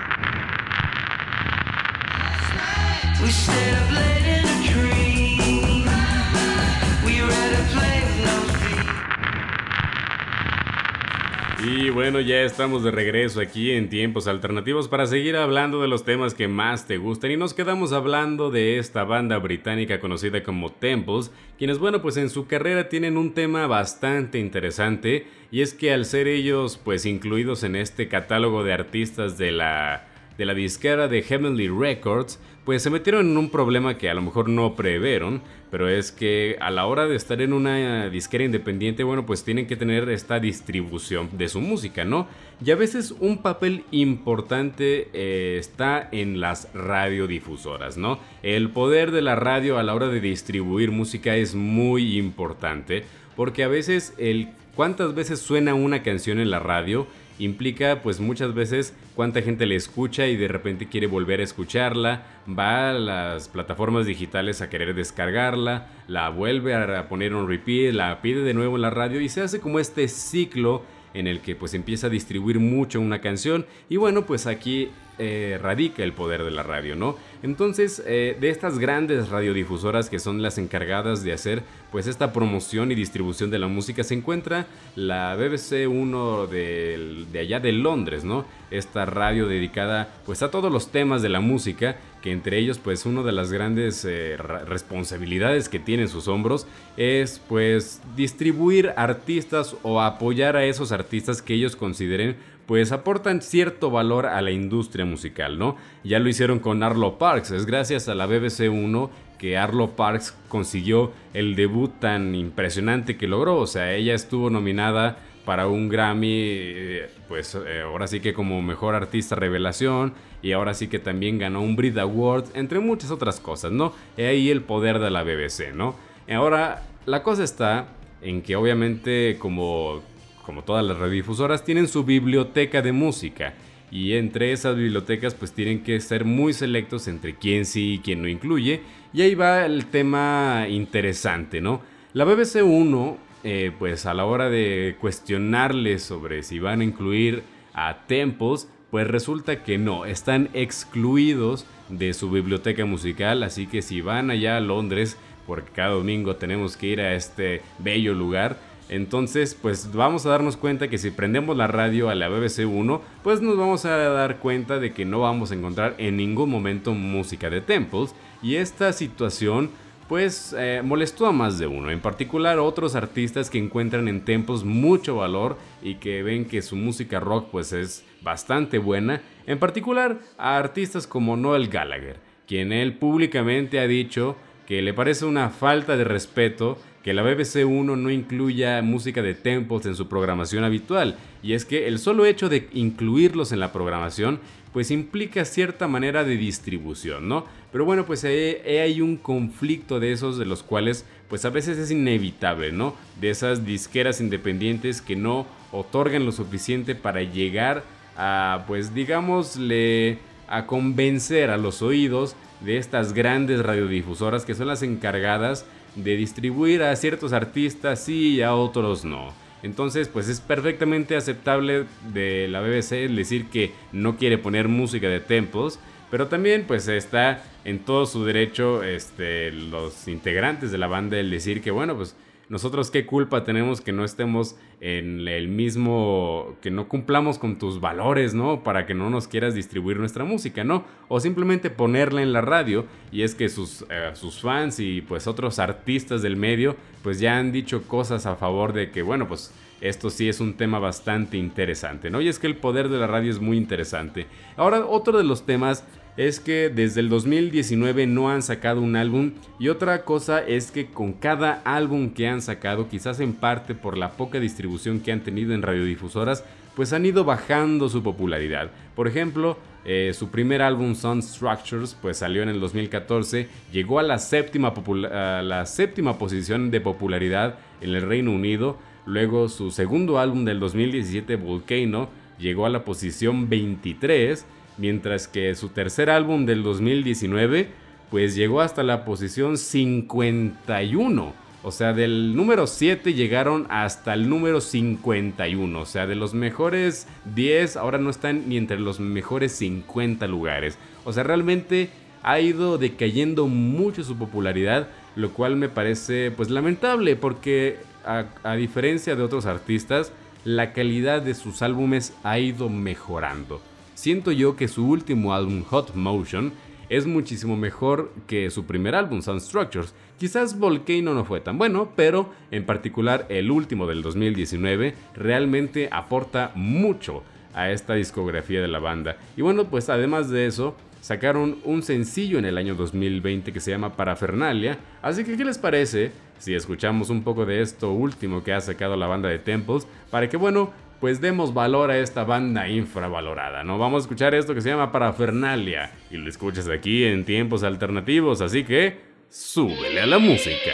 Y 11.69 11.91
bueno, 11.91 12.21
ya 12.21 12.43
estamos 12.43 12.85
de 12.85 12.93
regreso 12.93 13.41
aquí 13.41 13.73
en 13.73 13.89
tiempos 13.89 14.29
alternativos 14.29 14.87
para 14.87 15.05
seguir 15.05 15.35
hablando 15.35 15.83
de 15.83 15.89
los 15.89 16.05
temas 16.05 16.33
que 16.33 16.47
más 16.47 16.87
te 16.87 16.97
gustan. 16.97 17.33
Y 17.33 17.37
nos 17.37 17.55
quedamos 17.55 17.93
hablando 17.93 18.53
de 18.53 18.79
esta 18.79 19.03
banda 19.03 19.39
británica 19.39 19.99
conocida 19.99 20.45
como 20.45 20.71
Temples, 20.71 21.33
quienes 21.59 21.81
bueno 21.81 22.03
pues 22.03 22.19
en 22.19 22.31
su 22.31 22.47
carrera 22.47 22.89
tienen 22.89 23.17
un 23.17 23.35
tema 23.35 23.67
bastante 23.67 24.39
interesante 24.39 25.27
y 25.51 25.63
es 25.63 25.75
que 25.75 25.93
al 25.93 26.05
ser 26.05 26.29
ellos 26.29 26.81
pues 26.83 27.05
incluidos 27.05 27.65
en 27.65 27.75
este 27.75 28.07
catálogo 28.07 28.63
de 28.63 28.73
artistas 28.73 29.37
de 29.37 29.51
la 29.51 30.07
de 30.39 30.47
la 30.47 30.55
disquera 30.55 31.09
de 31.09 31.23
Heavenly 31.23 31.69
Records, 31.69 32.39
pues 32.65 32.83
se 32.83 32.91
metieron 32.91 33.31
en 33.31 33.37
un 33.37 33.49
problema 33.49 33.97
que 33.97 34.11
a 34.11 34.15
lo 34.15 34.23
mejor 34.23 34.49
no 34.49 34.75
preveron, 34.75 35.41
pero 35.71 35.89
es 35.89 36.11
que 36.11 36.57
a 36.61 36.71
la 36.71 36.87
hora 36.87 37.07
de 37.07 37.15
estar 37.15 37.41
en 37.41 37.53
una 37.53 38.09
disquera 38.11 38.43
independiente, 38.43 39.05
bueno, 39.05 39.25
pues 39.25 39.45
tienen 39.45 39.69
que 39.69 39.77
tener 39.77 40.09
esta 40.09 40.41
distribución 40.41 41.29
de 41.33 41.49
su 41.49 41.61
música, 41.61 42.05
¿no? 42.05 42.27
Y 42.65 42.73
a 42.73 42.77
veces 42.77 43.15
un 43.21 43.39
papel 43.39 43.85
importante 43.93 45.09
eh, 45.13 45.59
está 45.61 46.09
en 46.11 46.41
las 46.41 46.69
radiodifusoras, 46.75 47.97
¿no? 47.97 48.19
El 48.43 48.71
poder 48.71 49.13
de 49.13 49.23
la 49.23 49.37
radio 49.37 49.79
a 49.79 49.85
la 49.85 49.95
hora 49.95 50.09
de 50.09 50.21
distribuir 50.21 50.91
música 50.91 51.37
es 51.37 51.55
muy 51.55 52.19
importante, 52.19 53.05
porque 53.37 53.63
a 53.63 53.69
veces 53.69 54.13
el 54.19 54.49
cuántas 54.75 55.15
veces 55.15 55.41
suena 55.41 55.75
una 55.75 56.03
canción 56.03 56.39
en 56.39 56.51
la 56.51 56.61
radio 56.61 57.07
implica 57.39 58.03
pues 58.03 58.21
muchas 58.21 58.55
veces 58.55 58.95
cuánta 59.15 59.43
gente 59.43 59.67
le 59.67 59.77
escucha 59.77 60.27
y 60.27 60.37
de 60.37 60.49
repente 60.49 60.87
quiere 60.87 61.07
volver 61.07 61.41
a 61.41 61.45
escucharla, 61.45 62.25
va 62.47 62.91
a 62.91 62.93
las 62.95 63.49
plataformas 63.49 64.07
digitales 64.07 64.63
a 64.63 64.69
querer 64.69 64.95
descargarla, 64.95 65.89
la 66.09 66.29
vuelve 66.31 66.75
a 66.75 67.09
poner 67.09 67.35
un 67.35 67.49
repeat, 67.49 67.95
la 67.95 68.23
pide 68.23 68.43
de 68.43 68.55
nuevo 68.55 68.77
en 68.77 68.83
la 68.83 68.91
radio 68.91 69.21
y 69.21 69.29
se 69.29 69.43
hace 69.43 69.61
como 69.61 69.79
este 69.79 70.09
ciclo 70.09 70.83
en 71.15 71.27
el 71.27 71.41
que 71.41 71.57
pues 71.57 71.75
empieza 71.75 72.09
a 72.09 72.11
distribuir 72.11 72.61
mucho 72.61 73.01
una 73.01 73.21
canción. 73.21 73.67
Y 73.89 73.97
bueno 73.97 74.27
pues 74.27 74.47
aquí 74.47 74.91
eh, 75.19 75.59
radica 75.63 76.03
el 76.03 76.13
poder 76.13 76.45
de 76.45 76.51
la 76.51 76.63
radio, 76.63 76.95
¿no? 76.95 77.17
Entonces, 77.43 78.03
eh, 78.07 78.37
de 78.39 78.51
estas 78.51 78.79
grandes 78.79 79.31
radiodifusoras 79.31 80.11
que 80.11 80.19
son 80.19 80.43
las 80.43 80.59
encargadas 80.59 81.25
de 81.25 81.33
hacer 81.33 81.63
pues 81.91 82.07
esta 82.07 82.35
promoción 82.35 82.93
y 82.93 82.95
distribución 82.95 83.51
de 83.51 83.59
la 83.59 83.69
música, 83.69 84.05
se 84.05 84.13
encuentra 84.13 84.67
la 84.95 85.35
BBC 85.35 85.89
1 85.89 86.47
de, 86.49 87.27
allá 87.41 87.61
de 87.61 87.73
Londres, 87.73 88.25
¿no? 88.25 88.45
Esta 88.71 89.07
radio 89.07 89.49
dedicada 89.49 90.13
pues 90.27 90.43
a 90.43 90.51
todos 90.51 90.71
los 90.71 90.93
temas 90.93 91.23
de 91.23 91.31
la 91.31 91.41
música, 91.41 91.97
que 92.21 92.33
entre 92.33 92.59
ellos 92.59 92.79
pues 92.79 93.07
una 93.07 93.23
de 93.23 93.33
las 93.33 93.51
grandes 93.51 94.05
eh, 94.05 94.37
responsabilidades 94.37 95.71
que 95.71 95.79
tiene 95.79 96.03
en 96.03 96.09
sus 96.09 96.29
hombros 96.29 96.67
es 96.99 97.41
pues 97.49 98.03
distribuir 98.17 98.93
artistas 98.97 99.77
o 99.83 100.03
apoyar 100.03 100.57
a 100.57 100.65
esos 100.65 100.93
artistas 100.93 101.41
que 101.41 101.55
ellos 101.55 101.77
consideren 101.77 102.37
pues 102.67 102.93
aportan 102.93 103.43
cierto 103.43 103.91
valor 103.91 104.27
a 104.27 104.43
la 104.43 104.51
industria 104.51 105.05
musical, 105.05 105.59
¿no? 105.59 105.77
Ya 106.05 106.19
lo 106.19 106.29
hicieron 106.29 106.59
con 106.59 106.83
Arlo 106.83 107.19
Parks, 107.19 107.53
es 107.53 107.67
gracias 107.67 108.09
a 108.09 108.15
la 108.15 108.27
BBC 108.27 108.69
1 108.71 109.11
que 109.39 109.57
Arlo 109.57 109.91
Parks 109.97 110.37
consiguió 110.49 111.13
el 111.35 111.55
debut 111.55 111.93
tan 112.01 112.35
impresionante 112.35 113.17
que 113.17 113.29
logró, 113.29 113.59
o 113.59 113.67
sea, 113.67 113.95
ella 113.95 114.15
estuvo 114.15 114.51
nominada 114.51 115.19
para 115.45 115.69
un 115.69 115.89
Grammy, 115.89 116.29
eh, 116.33 117.11
pues 117.29 117.55
eh, 117.55 117.83
ahora 117.83 118.09
sí 118.09 118.19
que 118.19 118.35
como 118.35 118.61
mejor 118.63 118.97
artista 118.97 119.37
revelación 119.37 120.15
y 120.43 120.53
ahora 120.53 120.75
sí 120.75 120.89
que 120.89 120.99
también 120.99 121.39
ganó 121.39 121.63
un 121.63 121.77
Brit 121.77 121.97
Award, 121.99 122.47
entre 122.55 122.81
muchas 122.81 123.13
otras 123.13 123.39
cosas, 123.39 123.71
¿no? 123.71 123.93
Y 124.17 124.23
ahí 124.23 124.51
el 124.51 124.63
poder 124.63 124.99
de 124.99 125.11
la 125.11 125.23
BBC, 125.23 125.73
¿no? 125.73 125.95
Ahora, 126.29 126.83
la 127.05 127.23
cosa 127.23 127.45
está 127.45 127.87
en 128.23 128.43
que 128.43 128.57
obviamente 128.57 129.37
como 129.39 130.03
como 130.47 130.63
todas 130.63 130.87
las 130.87 130.97
radiodifusoras, 130.97 131.65
tienen 131.65 131.89
su 131.89 132.05
biblioteca 132.05 132.81
de 132.81 132.93
música. 132.93 133.55
Y 133.91 134.13
entre 134.13 134.53
esas 134.53 134.77
bibliotecas 134.77 135.35
pues 135.35 135.53
tienen 135.53 135.83
que 135.83 136.01
ser 136.01 136.25
muy 136.25 136.53
selectos 136.53 137.09
entre 137.09 137.35
quién 137.35 137.67
sí 137.67 137.95
y 137.95 137.99
quién 137.99 138.23
no 138.23 138.29
incluye. 138.29 138.81
Y 139.13 139.23
ahí 139.23 139.35
va 139.35 139.67
el 139.67 139.87
tema 139.87 140.67
interesante, 140.69 141.61
¿no? 141.61 141.83
La 142.13 142.25
BBC 142.25 142.63
1, 142.63 143.19
eh, 143.43 143.73
pues 143.77 144.07
a 144.07 144.15
la 144.15 144.25
hora 144.25 144.49
de 144.49 144.97
cuestionarles 145.01 146.03
sobre 146.03 146.45
si 146.45 146.61
van 146.61 146.81
a 146.81 146.85
incluir 146.85 147.43
a 147.75 148.07
Temples, 148.07 148.69
pues 148.91 149.07
resulta 149.09 149.65
que 149.65 149.79
no, 149.79 150.07
están 150.07 150.49
excluidos 150.55 151.67
de 151.89 152.15
su 152.15 152.31
biblioteca 152.31 152.87
musical, 152.87 153.43
así 153.43 153.67
que 153.67 153.83
si 153.83 154.01
van 154.01 154.31
allá 154.31 154.57
a 154.57 154.61
Londres, 154.61 155.17
porque 155.47 155.73
cada 155.73 155.91
domingo 155.91 156.37
tenemos 156.37 156.77
que 156.77 156.87
ir 156.87 157.01
a 157.01 157.15
este 157.15 157.63
bello 157.79 158.15
lugar, 158.15 158.59
entonces, 158.89 159.55
pues 159.61 159.93
vamos 159.93 160.27
a 160.27 160.31
darnos 160.31 160.57
cuenta 160.57 160.89
que 160.89 160.99
si 160.99 161.11
prendemos 161.11 161.57
la 161.57 161.67
radio 161.67 162.09
a 162.09 162.15
la 162.15 162.29
BBC 162.29 162.67
1, 162.67 163.01
pues 163.23 163.41
nos 163.41 163.57
vamos 163.57 163.85
a 163.85 163.97
dar 163.97 164.39
cuenta 164.39 164.79
de 164.79 164.93
que 164.93 165.05
no 165.05 165.21
vamos 165.21 165.51
a 165.51 165.55
encontrar 165.55 165.95
en 165.99 166.17
ningún 166.17 166.51
momento 166.51 166.95
música 166.95 167.51
de 167.51 167.61
Temples. 167.61 168.15
Y 168.43 168.57
esta 168.57 168.93
situación 168.93 169.71
pues 170.09 170.55
eh, 170.57 170.83
molestó 170.85 171.27
a 171.27 171.33
más 171.33 171.59
de 171.59 171.67
uno, 171.67 171.91
en 171.91 172.01
particular 172.01 172.61
otros 172.61 172.95
artistas 172.95 173.51
que 173.51 173.59
encuentran 173.59 174.07
en 174.07 174.25
tempos 174.25 174.65
mucho 174.65 175.17
valor 175.17 175.59
y 175.83 175.97
que 175.97 176.23
ven 176.23 176.45
que 176.45 176.63
su 176.63 176.77
música 176.77 177.19
rock 177.19 177.49
pues 177.51 177.73
es 177.73 178.05
bastante 178.23 178.79
buena, 178.79 179.23
en 179.47 179.59
particular 179.59 180.19
a 180.39 180.59
artistas 180.59 181.09
como 181.09 181.37
Noel 181.37 181.69
Gallagher, 181.69 182.21
quien 182.47 182.73
él 182.73 182.95
públicamente 182.95 183.81
ha 183.81 183.89
dicho 183.89 184.37
que 184.67 184.83
le 184.83 184.95
parece 184.95 185.25
una 185.25 185.51
falta 185.51 185.97
de 185.97 186.05
respeto 186.05 186.79
que 187.07 187.15
la 187.15 187.23
BBC 187.23 187.65
1 187.65 187.95
no 187.95 188.11
incluya 188.11 188.83
música 188.83 189.23
de 189.23 189.35
tempos 189.35 189.87
en 189.87 189.95
su 189.95 190.09
programación 190.09 190.65
habitual, 190.65 191.17
y 191.41 191.53
es 191.53 191.65
que 191.65 191.87
el 191.87 192.01
solo 192.01 192.27
hecho 192.27 192.49
de 192.49 192.69
incluirlos 192.73 193.53
en 193.53 193.61
la 193.61 193.73
programación 193.73 194.41
pues 194.73 194.91
implica 194.91 195.45
cierta 195.45 195.87
manera 195.87 196.25
de 196.25 196.37
distribución, 196.37 197.29
¿no? 197.29 197.45
Pero 197.71 197.85
bueno, 197.85 198.07
pues 198.07 198.25
hay, 198.25 199.01
un 199.01 199.19
conflicto 199.19 200.01
de 200.01 200.11
esos 200.11 200.37
de 200.37 200.47
los 200.47 200.65
cuales 200.65 201.07
pues 201.29 201.45
a 201.45 201.51
veces 201.51 201.79
es 201.79 201.93
inevitable, 201.93 202.73
¿no? 202.73 202.97
De 203.21 203.31
esas 203.31 203.65
disqueras 203.65 204.21
independientes 204.21 205.01
que 205.01 205.15
no 205.15 205.47
otorgan 205.71 206.27
lo 206.27 206.33
suficiente 206.33 206.97
para 206.97 207.23
llegar 207.23 207.85
a 208.17 208.65
pues 208.67 208.95
digámosle 208.95 210.19
a 210.49 210.67
convencer 210.67 211.51
a 211.51 211.57
los 211.57 211.83
oídos 211.83 212.35
de 212.63 212.79
estas 212.79 213.13
grandes 213.13 213.61
radiodifusoras 213.63 214.45
que 214.45 214.57
son 214.57 214.67
las 214.67 214.83
encargadas 214.83 215.67
de 215.97 216.17
distribuir 216.17 216.83
a 216.83 216.95
ciertos 216.95 217.33
artistas 217.33 218.05
sí 218.05 218.37
y 218.37 218.43
a 218.43 218.55
otros 218.55 219.05
no. 219.05 219.33
Entonces, 219.63 220.09
pues 220.09 220.29
es 220.29 220.41
perfectamente 220.41 221.17
aceptable 221.17 221.87
de 222.13 222.47
la 222.49 222.61
BBC 222.61 223.09
decir 223.11 223.47
que 223.47 223.73
no 223.91 224.17
quiere 224.17 224.39
poner 224.39 224.69
música 224.69 225.09
de 225.09 225.19
tempos, 225.19 225.81
pero 226.11 226.29
también 226.29 226.65
pues 226.67 226.87
está 226.87 227.43
en 227.65 227.81
todo 227.81 228.07
su 228.07 228.25
derecho 228.25 228.83
este, 228.83 229.51
los 229.51 230.07
integrantes 230.07 230.71
de 230.71 230.79
la 230.79 230.87
banda 230.87 231.19
el 231.19 231.31
decir 231.31 231.63
que 231.63 231.71
bueno, 231.71 231.97
pues 231.97 232.15
nosotros 232.49 232.91
qué 232.91 233.07
culpa 233.07 233.43
tenemos 233.45 233.81
que 233.81 233.93
no 233.93 234.05
estemos 234.05 234.57
en 234.81 235.27
el 235.27 235.49
mismo, 235.49 236.57
que 236.63 236.71
no 236.71 236.87
cumplamos 236.89 237.39
con 237.39 237.59
tus 237.59 237.81
valores, 237.81 238.35
¿no? 238.35 238.63
Para 238.63 238.87
que 238.87 238.95
no 238.95 239.11
nos 239.11 239.27
quieras 239.27 239.55
distribuir 239.55 239.99
nuestra 239.99 240.25
música, 240.25 240.63
¿no? 240.63 240.85
O 241.09 241.19
simplemente 241.19 241.71
ponerla 241.71 242.23
en 242.23 242.33
la 242.33 242.43
radio 242.43 242.87
y 243.11 243.23
es 243.23 243.35
que 243.35 243.49
sus, 243.49 243.85
eh, 243.91 244.11
sus 244.15 244.41
fans 244.41 244.79
y 244.79 245.01
pues 245.01 245.27
otros 245.27 245.59
artistas 245.59 246.23
del 246.23 246.37
medio 246.37 246.77
pues 247.03 247.19
ya 247.19 247.39
han 247.39 247.53
dicho 247.53 247.83
cosas 247.83 248.27
a 248.27 248.37
favor 248.37 248.73
de 248.73 248.91
que, 248.91 249.03
bueno, 249.03 249.27
pues 249.27 249.53
esto 249.81 250.11
sí 250.11 250.29
es 250.29 250.41
un 250.41 250.55
tema 250.55 250.79
bastante 250.79 251.37
interesante, 251.37 252.11
¿no? 252.11 252.21
Y 252.21 252.29
es 252.29 252.39
que 252.39 252.47
el 252.47 252.57
poder 252.57 252.89
de 252.89 252.99
la 252.99 253.07
radio 253.07 253.31
es 253.31 253.41
muy 253.41 253.57
interesante. 253.57 254.27
Ahora, 254.57 254.87
otro 254.87 255.19
de 255.19 255.25
los 255.25 255.45
temas 255.45 255.85
es 256.17 256.41
que 256.41 256.71
desde 256.71 257.01
el 257.01 257.09
2019 257.09 258.07
no 258.07 258.31
han 258.31 258.43
sacado 258.43 258.81
un 258.81 258.97
álbum 258.97 259.33
y 259.59 259.69
otra 259.69 260.05
cosa 260.05 260.41
es 260.43 260.71
que 260.71 260.87
con 260.87 261.13
cada 261.13 261.61
álbum 261.65 262.11
que 262.11 262.29
han 262.29 262.41
sacado, 262.41 262.89
quizás 262.89 263.21
en 263.21 263.35
parte 263.35 263.75
por 263.75 263.99
la 263.99 264.13
poca 264.13 264.41
distribución 264.41 265.01
que 265.01 265.13
han 265.13 265.23
tenido 265.23 265.53
en 265.55 265.63
radiodifusoras, 265.63 266.45
pues 266.75 266.93
han 266.93 267.07
ido 267.07 267.25
bajando 267.25 267.89
su 267.89 268.03
popularidad. 268.03 268.71
Por 268.95 269.09
ejemplo, 269.09 269.59
eh, 269.85 270.13
su 270.15 270.31
primer 270.31 270.63
álbum 270.63 270.95
Sun 270.95 271.23
Structures 271.23 271.97
pues 272.01 272.19
salió 272.19 272.43
en 272.43 272.49
el 272.49 272.61
2014, 272.61 273.49
llegó 273.73 273.99
a 273.99 274.03
la, 274.03 274.19
séptima 274.19 274.75
a 275.13 275.43
la 275.43 275.65
séptima 275.65 276.19
posición 276.19 276.71
de 276.71 276.81
popularidad 276.81 277.59
en 277.81 277.95
el 277.95 278.03
Reino 278.03 278.33
Unido, 278.33 278.79
luego 279.07 279.49
su 279.49 279.71
segundo 279.71 280.19
álbum 280.19 280.45
del 280.45 280.61
2017 280.61 281.37
Volcano 281.37 282.09
llegó 282.39 282.67
a 282.67 282.71
la 282.71 282.85
posición 282.85 283.49
23, 283.49 284.45
mientras 284.79 285.29
que 285.29 285.55
su 285.55 285.69
tercer 285.69 286.11
álbum 286.11 286.47
del 286.47 286.63
2019 286.63 287.87
pues 288.11 288.35
llegó 288.35 288.61
hasta 288.61 288.83
la 288.83 289.05
posición 289.05 289.59
51. 289.59 291.33
O 291.63 291.71
sea, 291.73 291.93
del 291.93 292.37
número 292.37 292.69
7 292.69 293.15
llegaron 293.15 293.67
hasta 293.69 294.15
el 294.15 294.29
número 294.29 294.61
51. 294.61 295.81
O 295.81 295.87
sea, 295.87 296.07
de 296.07 296.15
los 296.15 296.33
mejores 296.33 297.09
10 297.35 297.77
ahora 297.77 297.99
no 297.99 298.11
están 298.11 298.49
ni 298.49 298.57
entre 298.57 298.79
los 298.79 299.01
mejores 299.01 299.53
50 299.53 300.27
lugares. 300.29 300.79
O 301.05 301.13
sea, 301.13 301.25
realmente 301.25 301.91
ha 302.23 302.39
ido 302.39 302.79
decayendo 302.79 303.49
mucho 303.49 304.05
su 304.05 304.17
popularidad, 304.17 304.89
lo 305.17 305.31
cual 305.31 305.57
me 305.57 305.69
parece 305.69 306.31
pues 306.31 306.51
lamentable 306.51 307.17
porque 307.17 307.79
a, 308.05 308.27
a 308.45 308.55
diferencia 308.55 309.17
de 309.17 309.23
otros 309.25 309.47
artistas, 309.47 310.13
la 310.45 310.73
calidad 310.73 311.23
de 311.23 311.35
sus 311.35 311.63
álbumes 311.63 312.15
ha 312.23 312.39
ido 312.39 312.69
mejorando 312.69 313.61
siento 313.97 314.31
yo 314.31 314.57
que 314.57 314.69
su 314.69 314.87
último 314.87 315.35
álbum 315.35 315.65
Hot 315.65 315.95
Motion 315.95 316.53
es 316.89 317.07
muchísimo 317.07 317.57
mejor 317.57 318.13
que 318.29 318.51
su 318.51 318.65
primer 318.67 318.95
álbum 318.95 319.23
Sound 319.23 319.41
Structures. 319.41 319.95
Quizás 320.19 320.59
Volcano 320.59 321.15
no 321.15 321.25
fue 321.25 321.41
tan 321.41 321.59
bueno, 321.59 321.89
pero 321.97 322.31
en 322.51 322.65
particular 322.65 323.27
el 323.29 323.51
último 323.51 323.87
del 323.87 324.03
2019 324.03 324.95
realmente 325.15 325.89
aporta 325.91 326.53
mucho 326.55 327.25
a 327.55 327.71
esta 327.71 327.95
discografía 327.95 328.61
de 328.61 328.69
la 328.69 328.79
banda. 328.79 329.17
Y 329.37 329.43
bueno, 329.43 329.65
pues 329.65 329.89
además 329.89 330.29
de 330.29 330.47
eso, 330.47 330.77
sacaron 331.01 331.59
un 331.65 331.83
sencillo 331.83 332.39
en 332.39 332.45
el 332.45 332.59
año 332.59 332.75
2020 332.75 333.53
que 333.53 333.61
se 333.61 333.71
llama 333.71 333.97
Parafernalia. 333.97 334.79
Así 335.01 335.25
que, 335.25 335.37
¿qué 335.37 335.45
les 335.45 335.57
parece 335.57 336.13
si 336.39 336.55
escuchamos 336.55 337.09
un 337.09 337.23
poco 337.23 337.47
de 337.47 337.63
esto 337.63 337.93
último 337.93 338.45
que 338.45 338.53
ha 338.53 338.61
sacado 338.61 338.95
la 338.97 339.07
banda 339.07 339.29
de 339.31 339.39
Temples? 339.39 339.87
Para 340.11 340.29
que, 340.29 340.37
bueno, 340.37 340.71
pues 341.01 341.21
demos 341.21 341.53
valor 341.55 341.91
a 341.91 341.99
esta 341.99 342.25
banda 342.25 342.69
infravalorada, 342.69 343.65
¿no? 343.65 343.79
Vamos 343.79 344.03
a 344.03 344.05
escuchar 344.05 344.35
esto 344.35 344.55
que 344.55 344.61
se 344.61 344.71
llama 344.71 344.93
Parafernalia 344.93 345.93
y 346.11 346.17
lo 346.17 346.29
escuchas 346.29 346.69
aquí 346.69 347.05
en 347.05 347.25
tiempos 347.25 347.63
alternativos, 347.63 348.41
así 348.41 348.65
que 348.65 349.01
súbele 349.29 350.01
a 350.01 350.07
la 350.07 350.19
música. 350.19 350.73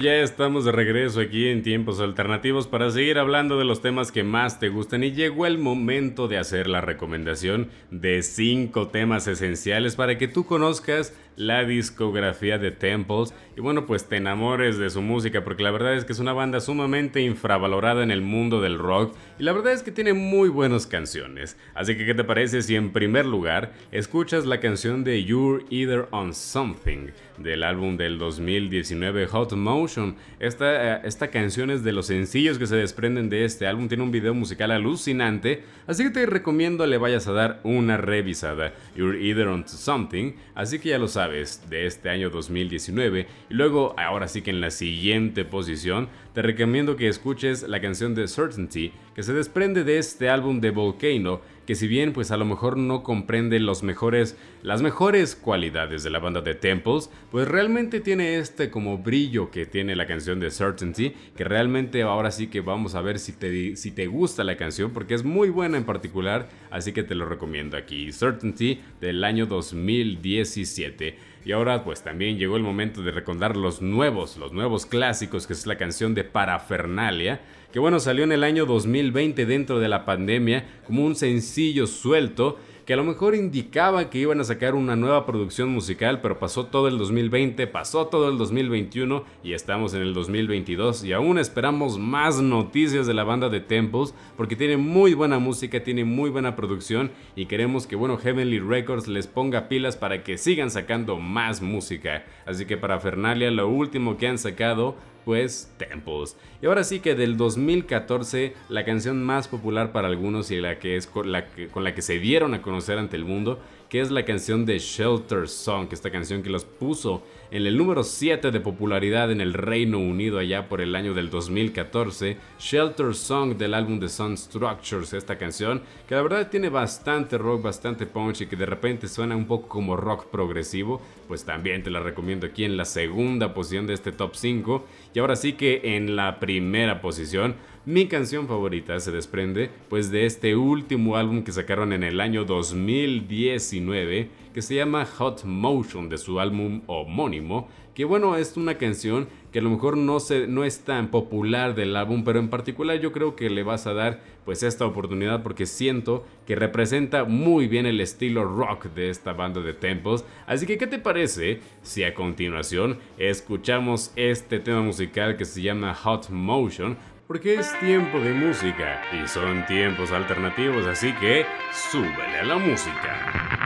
Ya 0.00 0.14
estamos 0.16 0.64
de 0.64 0.72
regreso 0.72 1.20
aquí 1.20 1.48
en 1.48 1.62
tiempos 1.62 2.00
alternativos 2.00 2.66
para 2.66 2.90
seguir 2.90 3.18
hablando 3.18 3.58
de 3.58 3.64
los 3.64 3.80
temas 3.80 4.12
que 4.12 4.22
más 4.22 4.60
te 4.60 4.68
gustan. 4.68 5.02
Y 5.02 5.12
llegó 5.12 5.46
el 5.46 5.58
momento 5.58 6.28
de 6.28 6.38
hacer 6.38 6.68
la 6.68 6.80
recomendación 6.80 7.68
de 7.90 8.22
cinco 8.22 8.88
temas 8.88 9.26
esenciales 9.26 9.96
para 9.96 10.16
que 10.16 10.28
tú 10.28 10.46
conozcas 10.46 11.14
la 11.36 11.64
discografía 11.64 12.58
de 12.58 12.70
Temples 12.70 13.34
y 13.58 13.60
bueno 13.60 13.86
pues 13.86 14.08
te 14.08 14.14
enamores 14.14 14.78
de 14.78 14.88
su 14.88 15.02
música 15.02 15.42
porque 15.42 15.64
la 15.64 15.72
verdad 15.72 15.96
es 15.96 16.04
que 16.04 16.12
es 16.12 16.20
una 16.20 16.32
banda 16.32 16.60
sumamente 16.60 17.22
infravalorada 17.22 18.04
en 18.04 18.12
el 18.12 18.22
mundo 18.22 18.60
del 18.60 18.78
rock 18.78 19.16
y 19.36 19.42
la 19.42 19.52
verdad 19.52 19.72
es 19.72 19.82
que 19.82 19.90
tiene 19.90 20.12
muy 20.12 20.48
buenas 20.48 20.86
canciones. 20.86 21.56
Así 21.74 21.96
que 21.96 22.06
¿qué 22.06 22.14
te 22.14 22.22
parece 22.22 22.62
si 22.62 22.76
en 22.76 22.92
primer 22.92 23.26
lugar 23.26 23.72
escuchas 23.90 24.46
la 24.46 24.60
canción 24.60 25.02
de 25.02 25.24
You're 25.24 25.64
Either 25.70 26.06
on 26.12 26.34
Something 26.34 27.08
del 27.36 27.64
álbum 27.64 27.96
del 27.96 28.18
2019 28.18 29.26
Hot 29.26 29.52
Motion? 29.54 30.14
Esta, 30.38 30.98
eh, 30.98 31.00
esta 31.02 31.28
canción 31.28 31.70
es 31.70 31.82
de 31.82 31.90
los 31.90 32.06
sencillos 32.06 32.58
que 32.58 32.66
se 32.68 32.76
desprenden 32.76 33.28
de 33.28 33.44
este 33.44 33.66
álbum, 33.66 33.88
tiene 33.88 34.04
un 34.04 34.12
video 34.12 34.34
musical 34.34 34.70
alucinante, 34.70 35.64
así 35.88 36.04
que 36.04 36.10
te 36.10 36.26
recomiendo 36.26 36.86
le 36.86 36.98
vayas 36.98 37.26
a 37.26 37.32
dar 37.32 37.60
una 37.64 37.96
revisada. 37.96 38.72
You're 38.94 39.20
Either 39.20 39.48
on 39.48 39.66
Something, 39.66 40.34
así 40.54 40.78
que 40.78 40.90
ya 40.90 40.98
lo 40.98 41.08
sabes 41.08 41.68
de 41.68 41.86
este 41.86 42.08
año 42.08 42.30
2019. 42.30 43.26
Y 43.50 43.54
luego, 43.54 43.94
ahora 43.96 44.28
sí 44.28 44.42
que 44.42 44.50
en 44.50 44.60
la 44.60 44.70
siguiente 44.70 45.44
posición, 45.44 46.08
te 46.34 46.42
recomiendo 46.42 46.96
que 46.96 47.08
escuches 47.08 47.62
la 47.62 47.80
canción 47.80 48.14
de 48.14 48.28
Certainty, 48.28 48.92
que 49.14 49.22
se 49.22 49.32
desprende 49.32 49.84
de 49.84 49.98
este 49.98 50.28
álbum 50.28 50.60
de 50.60 50.70
Volcano, 50.70 51.40
que 51.66 51.74
si 51.74 51.86
bien 51.86 52.12
pues 52.12 52.30
a 52.30 52.36
lo 52.36 52.44
mejor 52.44 52.76
no 52.76 53.02
comprende 53.02 53.58
los 53.60 53.82
mejores, 53.82 54.36
las 54.62 54.80
mejores 54.80 55.34
cualidades 55.34 56.02
de 56.02 56.10
la 56.10 56.18
banda 56.18 56.40
de 56.40 56.54
Temples, 56.54 57.10
pues 57.30 57.48
realmente 57.48 58.00
tiene 58.00 58.38
este 58.38 58.70
como 58.70 58.98
brillo 58.98 59.50
que 59.50 59.66
tiene 59.66 59.96
la 59.96 60.06
canción 60.06 60.40
de 60.40 60.50
Certainty, 60.50 61.14
que 61.36 61.44
realmente 61.44 62.02
ahora 62.02 62.30
sí 62.30 62.46
que 62.46 62.60
vamos 62.60 62.94
a 62.94 63.02
ver 63.02 63.18
si 63.18 63.32
te, 63.32 63.76
si 63.76 63.90
te 63.90 64.06
gusta 64.06 64.44
la 64.44 64.56
canción, 64.56 64.92
porque 64.92 65.14
es 65.14 65.24
muy 65.24 65.50
buena 65.50 65.76
en 65.76 65.84
particular, 65.84 66.48
así 66.70 66.92
que 66.92 67.02
te 67.02 67.14
lo 67.14 67.26
recomiendo 67.26 67.76
aquí, 67.76 68.12
Certainty 68.12 68.80
del 69.00 69.24
año 69.24 69.44
2017. 69.44 71.27
Y 71.44 71.52
ahora 71.52 71.84
pues 71.84 72.02
también 72.02 72.38
llegó 72.38 72.56
el 72.56 72.62
momento 72.62 73.02
de 73.02 73.10
recordar 73.10 73.56
los 73.56 73.80
nuevos, 73.80 74.36
los 74.36 74.52
nuevos 74.52 74.86
clásicos, 74.86 75.46
que 75.46 75.52
es 75.52 75.66
la 75.66 75.78
canción 75.78 76.14
de 76.14 76.24
Parafernalia, 76.24 77.40
que 77.72 77.78
bueno, 77.78 78.00
salió 78.00 78.24
en 78.24 78.32
el 78.32 78.44
año 78.44 78.66
2020 78.66 79.46
dentro 79.46 79.78
de 79.78 79.88
la 79.88 80.04
pandemia 80.04 80.66
como 80.86 81.04
un 81.04 81.14
sencillo 81.14 81.86
suelto 81.86 82.58
que 82.88 82.94
a 82.94 82.96
lo 82.96 83.04
mejor 83.04 83.34
indicaba 83.34 84.08
que 84.08 84.16
iban 84.16 84.40
a 84.40 84.44
sacar 84.44 84.74
una 84.74 84.96
nueva 84.96 85.26
producción 85.26 85.68
musical, 85.68 86.22
pero 86.22 86.38
pasó 86.38 86.68
todo 86.68 86.88
el 86.88 86.96
2020, 86.96 87.66
pasó 87.66 88.06
todo 88.06 88.30
el 88.30 88.38
2021 88.38 89.24
y 89.44 89.52
estamos 89.52 89.92
en 89.92 90.00
el 90.00 90.14
2022 90.14 91.04
y 91.04 91.12
aún 91.12 91.38
esperamos 91.38 91.98
más 91.98 92.40
noticias 92.40 93.06
de 93.06 93.12
la 93.12 93.24
banda 93.24 93.50
de 93.50 93.60
Temples 93.60 94.14
porque 94.38 94.56
tiene 94.56 94.78
muy 94.78 95.12
buena 95.12 95.38
música, 95.38 95.84
tiene 95.84 96.06
muy 96.06 96.30
buena 96.30 96.56
producción 96.56 97.10
y 97.36 97.44
queremos 97.44 97.86
que 97.86 97.94
bueno 97.94 98.16
Heavenly 98.16 98.58
Records 98.58 99.06
les 99.06 99.26
ponga 99.26 99.68
pilas 99.68 99.98
para 99.98 100.24
que 100.24 100.38
sigan 100.38 100.70
sacando 100.70 101.18
más 101.18 101.60
música. 101.60 102.24
Así 102.46 102.64
que 102.64 102.78
para 102.78 103.00
Fernalia 103.00 103.50
lo 103.50 103.68
último 103.68 104.16
que 104.16 104.28
han 104.28 104.38
sacado 104.38 104.96
pues 105.28 105.70
Temples. 105.76 106.38
Y 106.62 106.66
ahora 106.66 106.84
sí 106.84 107.00
que 107.00 107.14
del 107.14 107.36
2014, 107.36 108.54
la 108.70 108.86
canción 108.86 109.22
más 109.22 109.46
popular 109.46 109.92
para 109.92 110.08
algunos 110.08 110.50
y 110.50 110.56
la 110.56 110.78
que 110.78 110.96
es 110.96 111.06
con 111.06 111.30
la 111.30 111.50
que, 111.50 111.68
con 111.68 111.84
la 111.84 111.94
que 111.94 112.00
se 112.00 112.18
dieron 112.18 112.54
a 112.54 112.62
conocer 112.62 112.96
ante 112.96 113.16
el 113.16 113.26
mundo, 113.26 113.60
que 113.88 114.00
es 114.00 114.10
la 114.10 114.24
canción 114.24 114.66
de 114.66 114.78
Shelter 114.78 115.48
Song, 115.48 115.88
esta 115.92 116.10
canción 116.10 116.42
que 116.42 116.50
los 116.50 116.64
puso 116.64 117.22
en 117.50 117.66
el 117.66 117.78
número 117.78 118.04
7 118.04 118.50
de 118.50 118.60
popularidad 118.60 119.30
en 119.30 119.40
el 119.40 119.54
Reino 119.54 119.98
Unido 119.98 120.38
allá 120.38 120.68
por 120.68 120.82
el 120.82 120.94
año 120.94 121.14
del 121.14 121.30
2014, 121.30 122.36
Shelter 122.58 123.14
Song 123.14 123.56
del 123.56 123.72
álbum 123.72 123.98
de 123.98 124.10
Sun 124.10 124.36
Structures, 124.36 125.14
esta 125.14 125.38
canción 125.38 125.82
que 126.06 126.14
la 126.14 126.22
verdad 126.22 126.50
tiene 126.50 126.68
bastante 126.68 127.38
rock, 127.38 127.62
bastante 127.62 128.04
punch 128.04 128.42
y 128.42 128.46
que 128.46 128.56
de 128.56 128.66
repente 128.66 129.08
suena 129.08 129.34
un 129.34 129.46
poco 129.46 129.68
como 129.68 129.96
rock 129.96 130.26
progresivo, 130.26 131.00
pues 131.26 131.44
también 131.44 131.82
te 131.82 131.90
la 131.90 132.00
recomiendo 132.00 132.46
aquí 132.46 132.64
en 132.64 132.76
la 132.76 132.84
segunda 132.84 133.54
posición 133.54 133.86
de 133.86 133.94
este 133.94 134.12
top 134.12 134.34
5 134.34 134.84
y 135.14 135.18
ahora 135.18 135.36
sí 135.36 135.54
que 135.54 135.96
en 135.96 136.14
la 136.14 136.38
primera 136.40 137.00
posición 137.00 137.56
mi 137.88 138.06
canción 138.06 138.46
favorita 138.46 139.00
se 139.00 139.10
desprende 139.12 139.70
pues 139.88 140.10
de 140.10 140.26
este 140.26 140.56
último 140.56 141.16
álbum 141.16 141.42
que 141.42 141.52
sacaron 141.52 141.94
en 141.94 142.02
el 142.04 142.20
año 142.20 142.44
2019 142.44 144.28
que 144.52 144.60
se 144.60 144.74
llama 144.74 145.06
Hot 145.06 145.44
Motion 145.44 146.10
de 146.10 146.18
su 146.18 146.38
álbum 146.38 146.82
homónimo, 146.86 147.66
que 147.94 148.04
bueno, 148.04 148.36
es 148.36 148.58
una 148.58 148.76
canción 148.76 149.26
que 149.52 149.60
a 149.60 149.62
lo 149.62 149.70
mejor 149.70 149.96
no, 149.96 150.20
se, 150.20 150.46
no 150.46 150.64
es 150.64 150.80
tan 150.80 151.10
popular 151.10 151.74
del 151.74 151.96
álbum, 151.96 152.24
pero 152.24 152.40
en 152.40 152.50
particular 152.50 153.00
yo 153.00 153.10
creo 153.10 153.36
que 153.36 153.48
le 153.48 153.62
vas 153.62 153.86
a 153.86 153.94
dar 153.94 154.20
pues 154.44 154.62
esta 154.62 154.84
oportunidad 154.84 155.42
porque 155.42 155.64
siento 155.64 156.26
que 156.46 156.56
representa 156.56 157.24
muy 157.24 157.68
bien 157.68 157.86
el 157.86 158.02
estilo 158.02 158.44
rock 158.44 158.86
de 158.94 159.08
esta 159.08 159.32
banda 159.32 159.62
de 159.62 159.72
tempos. 159.72 160.26
Así 160.46 160.66
que, 160.66 160.76
¿qué 160.76 160.86
te 160.86 160.98
parece 160.98 161.60
si 161.80 162.04
a 162.04 162.12
continuación 162.12 162.98
escuchamos 163.16 164.12
este 164.14 164.58
tema 164.58 164.82
musical 164.82 165.38
que 165.38 165.46
se 165.46 165.62
llama 165.62 165.94
Hot 165.94 166.28
Motion? 166.28 166.98
Porque 167.28 167.56
es 167.56 167.78
tiempo 167.78 168.18
de 168.20 168.32
música 168.32 169.02
y 169.12 169.28
son 169.28 169.66
tiempos 169.66 170.12
alternativos, 170.12 170.86
así 170.86 171.12
que 171.12 171.44
súbele 171.72 172.38
a 172.40 172.44
la 172.44 172.56
música. 172.56 173.58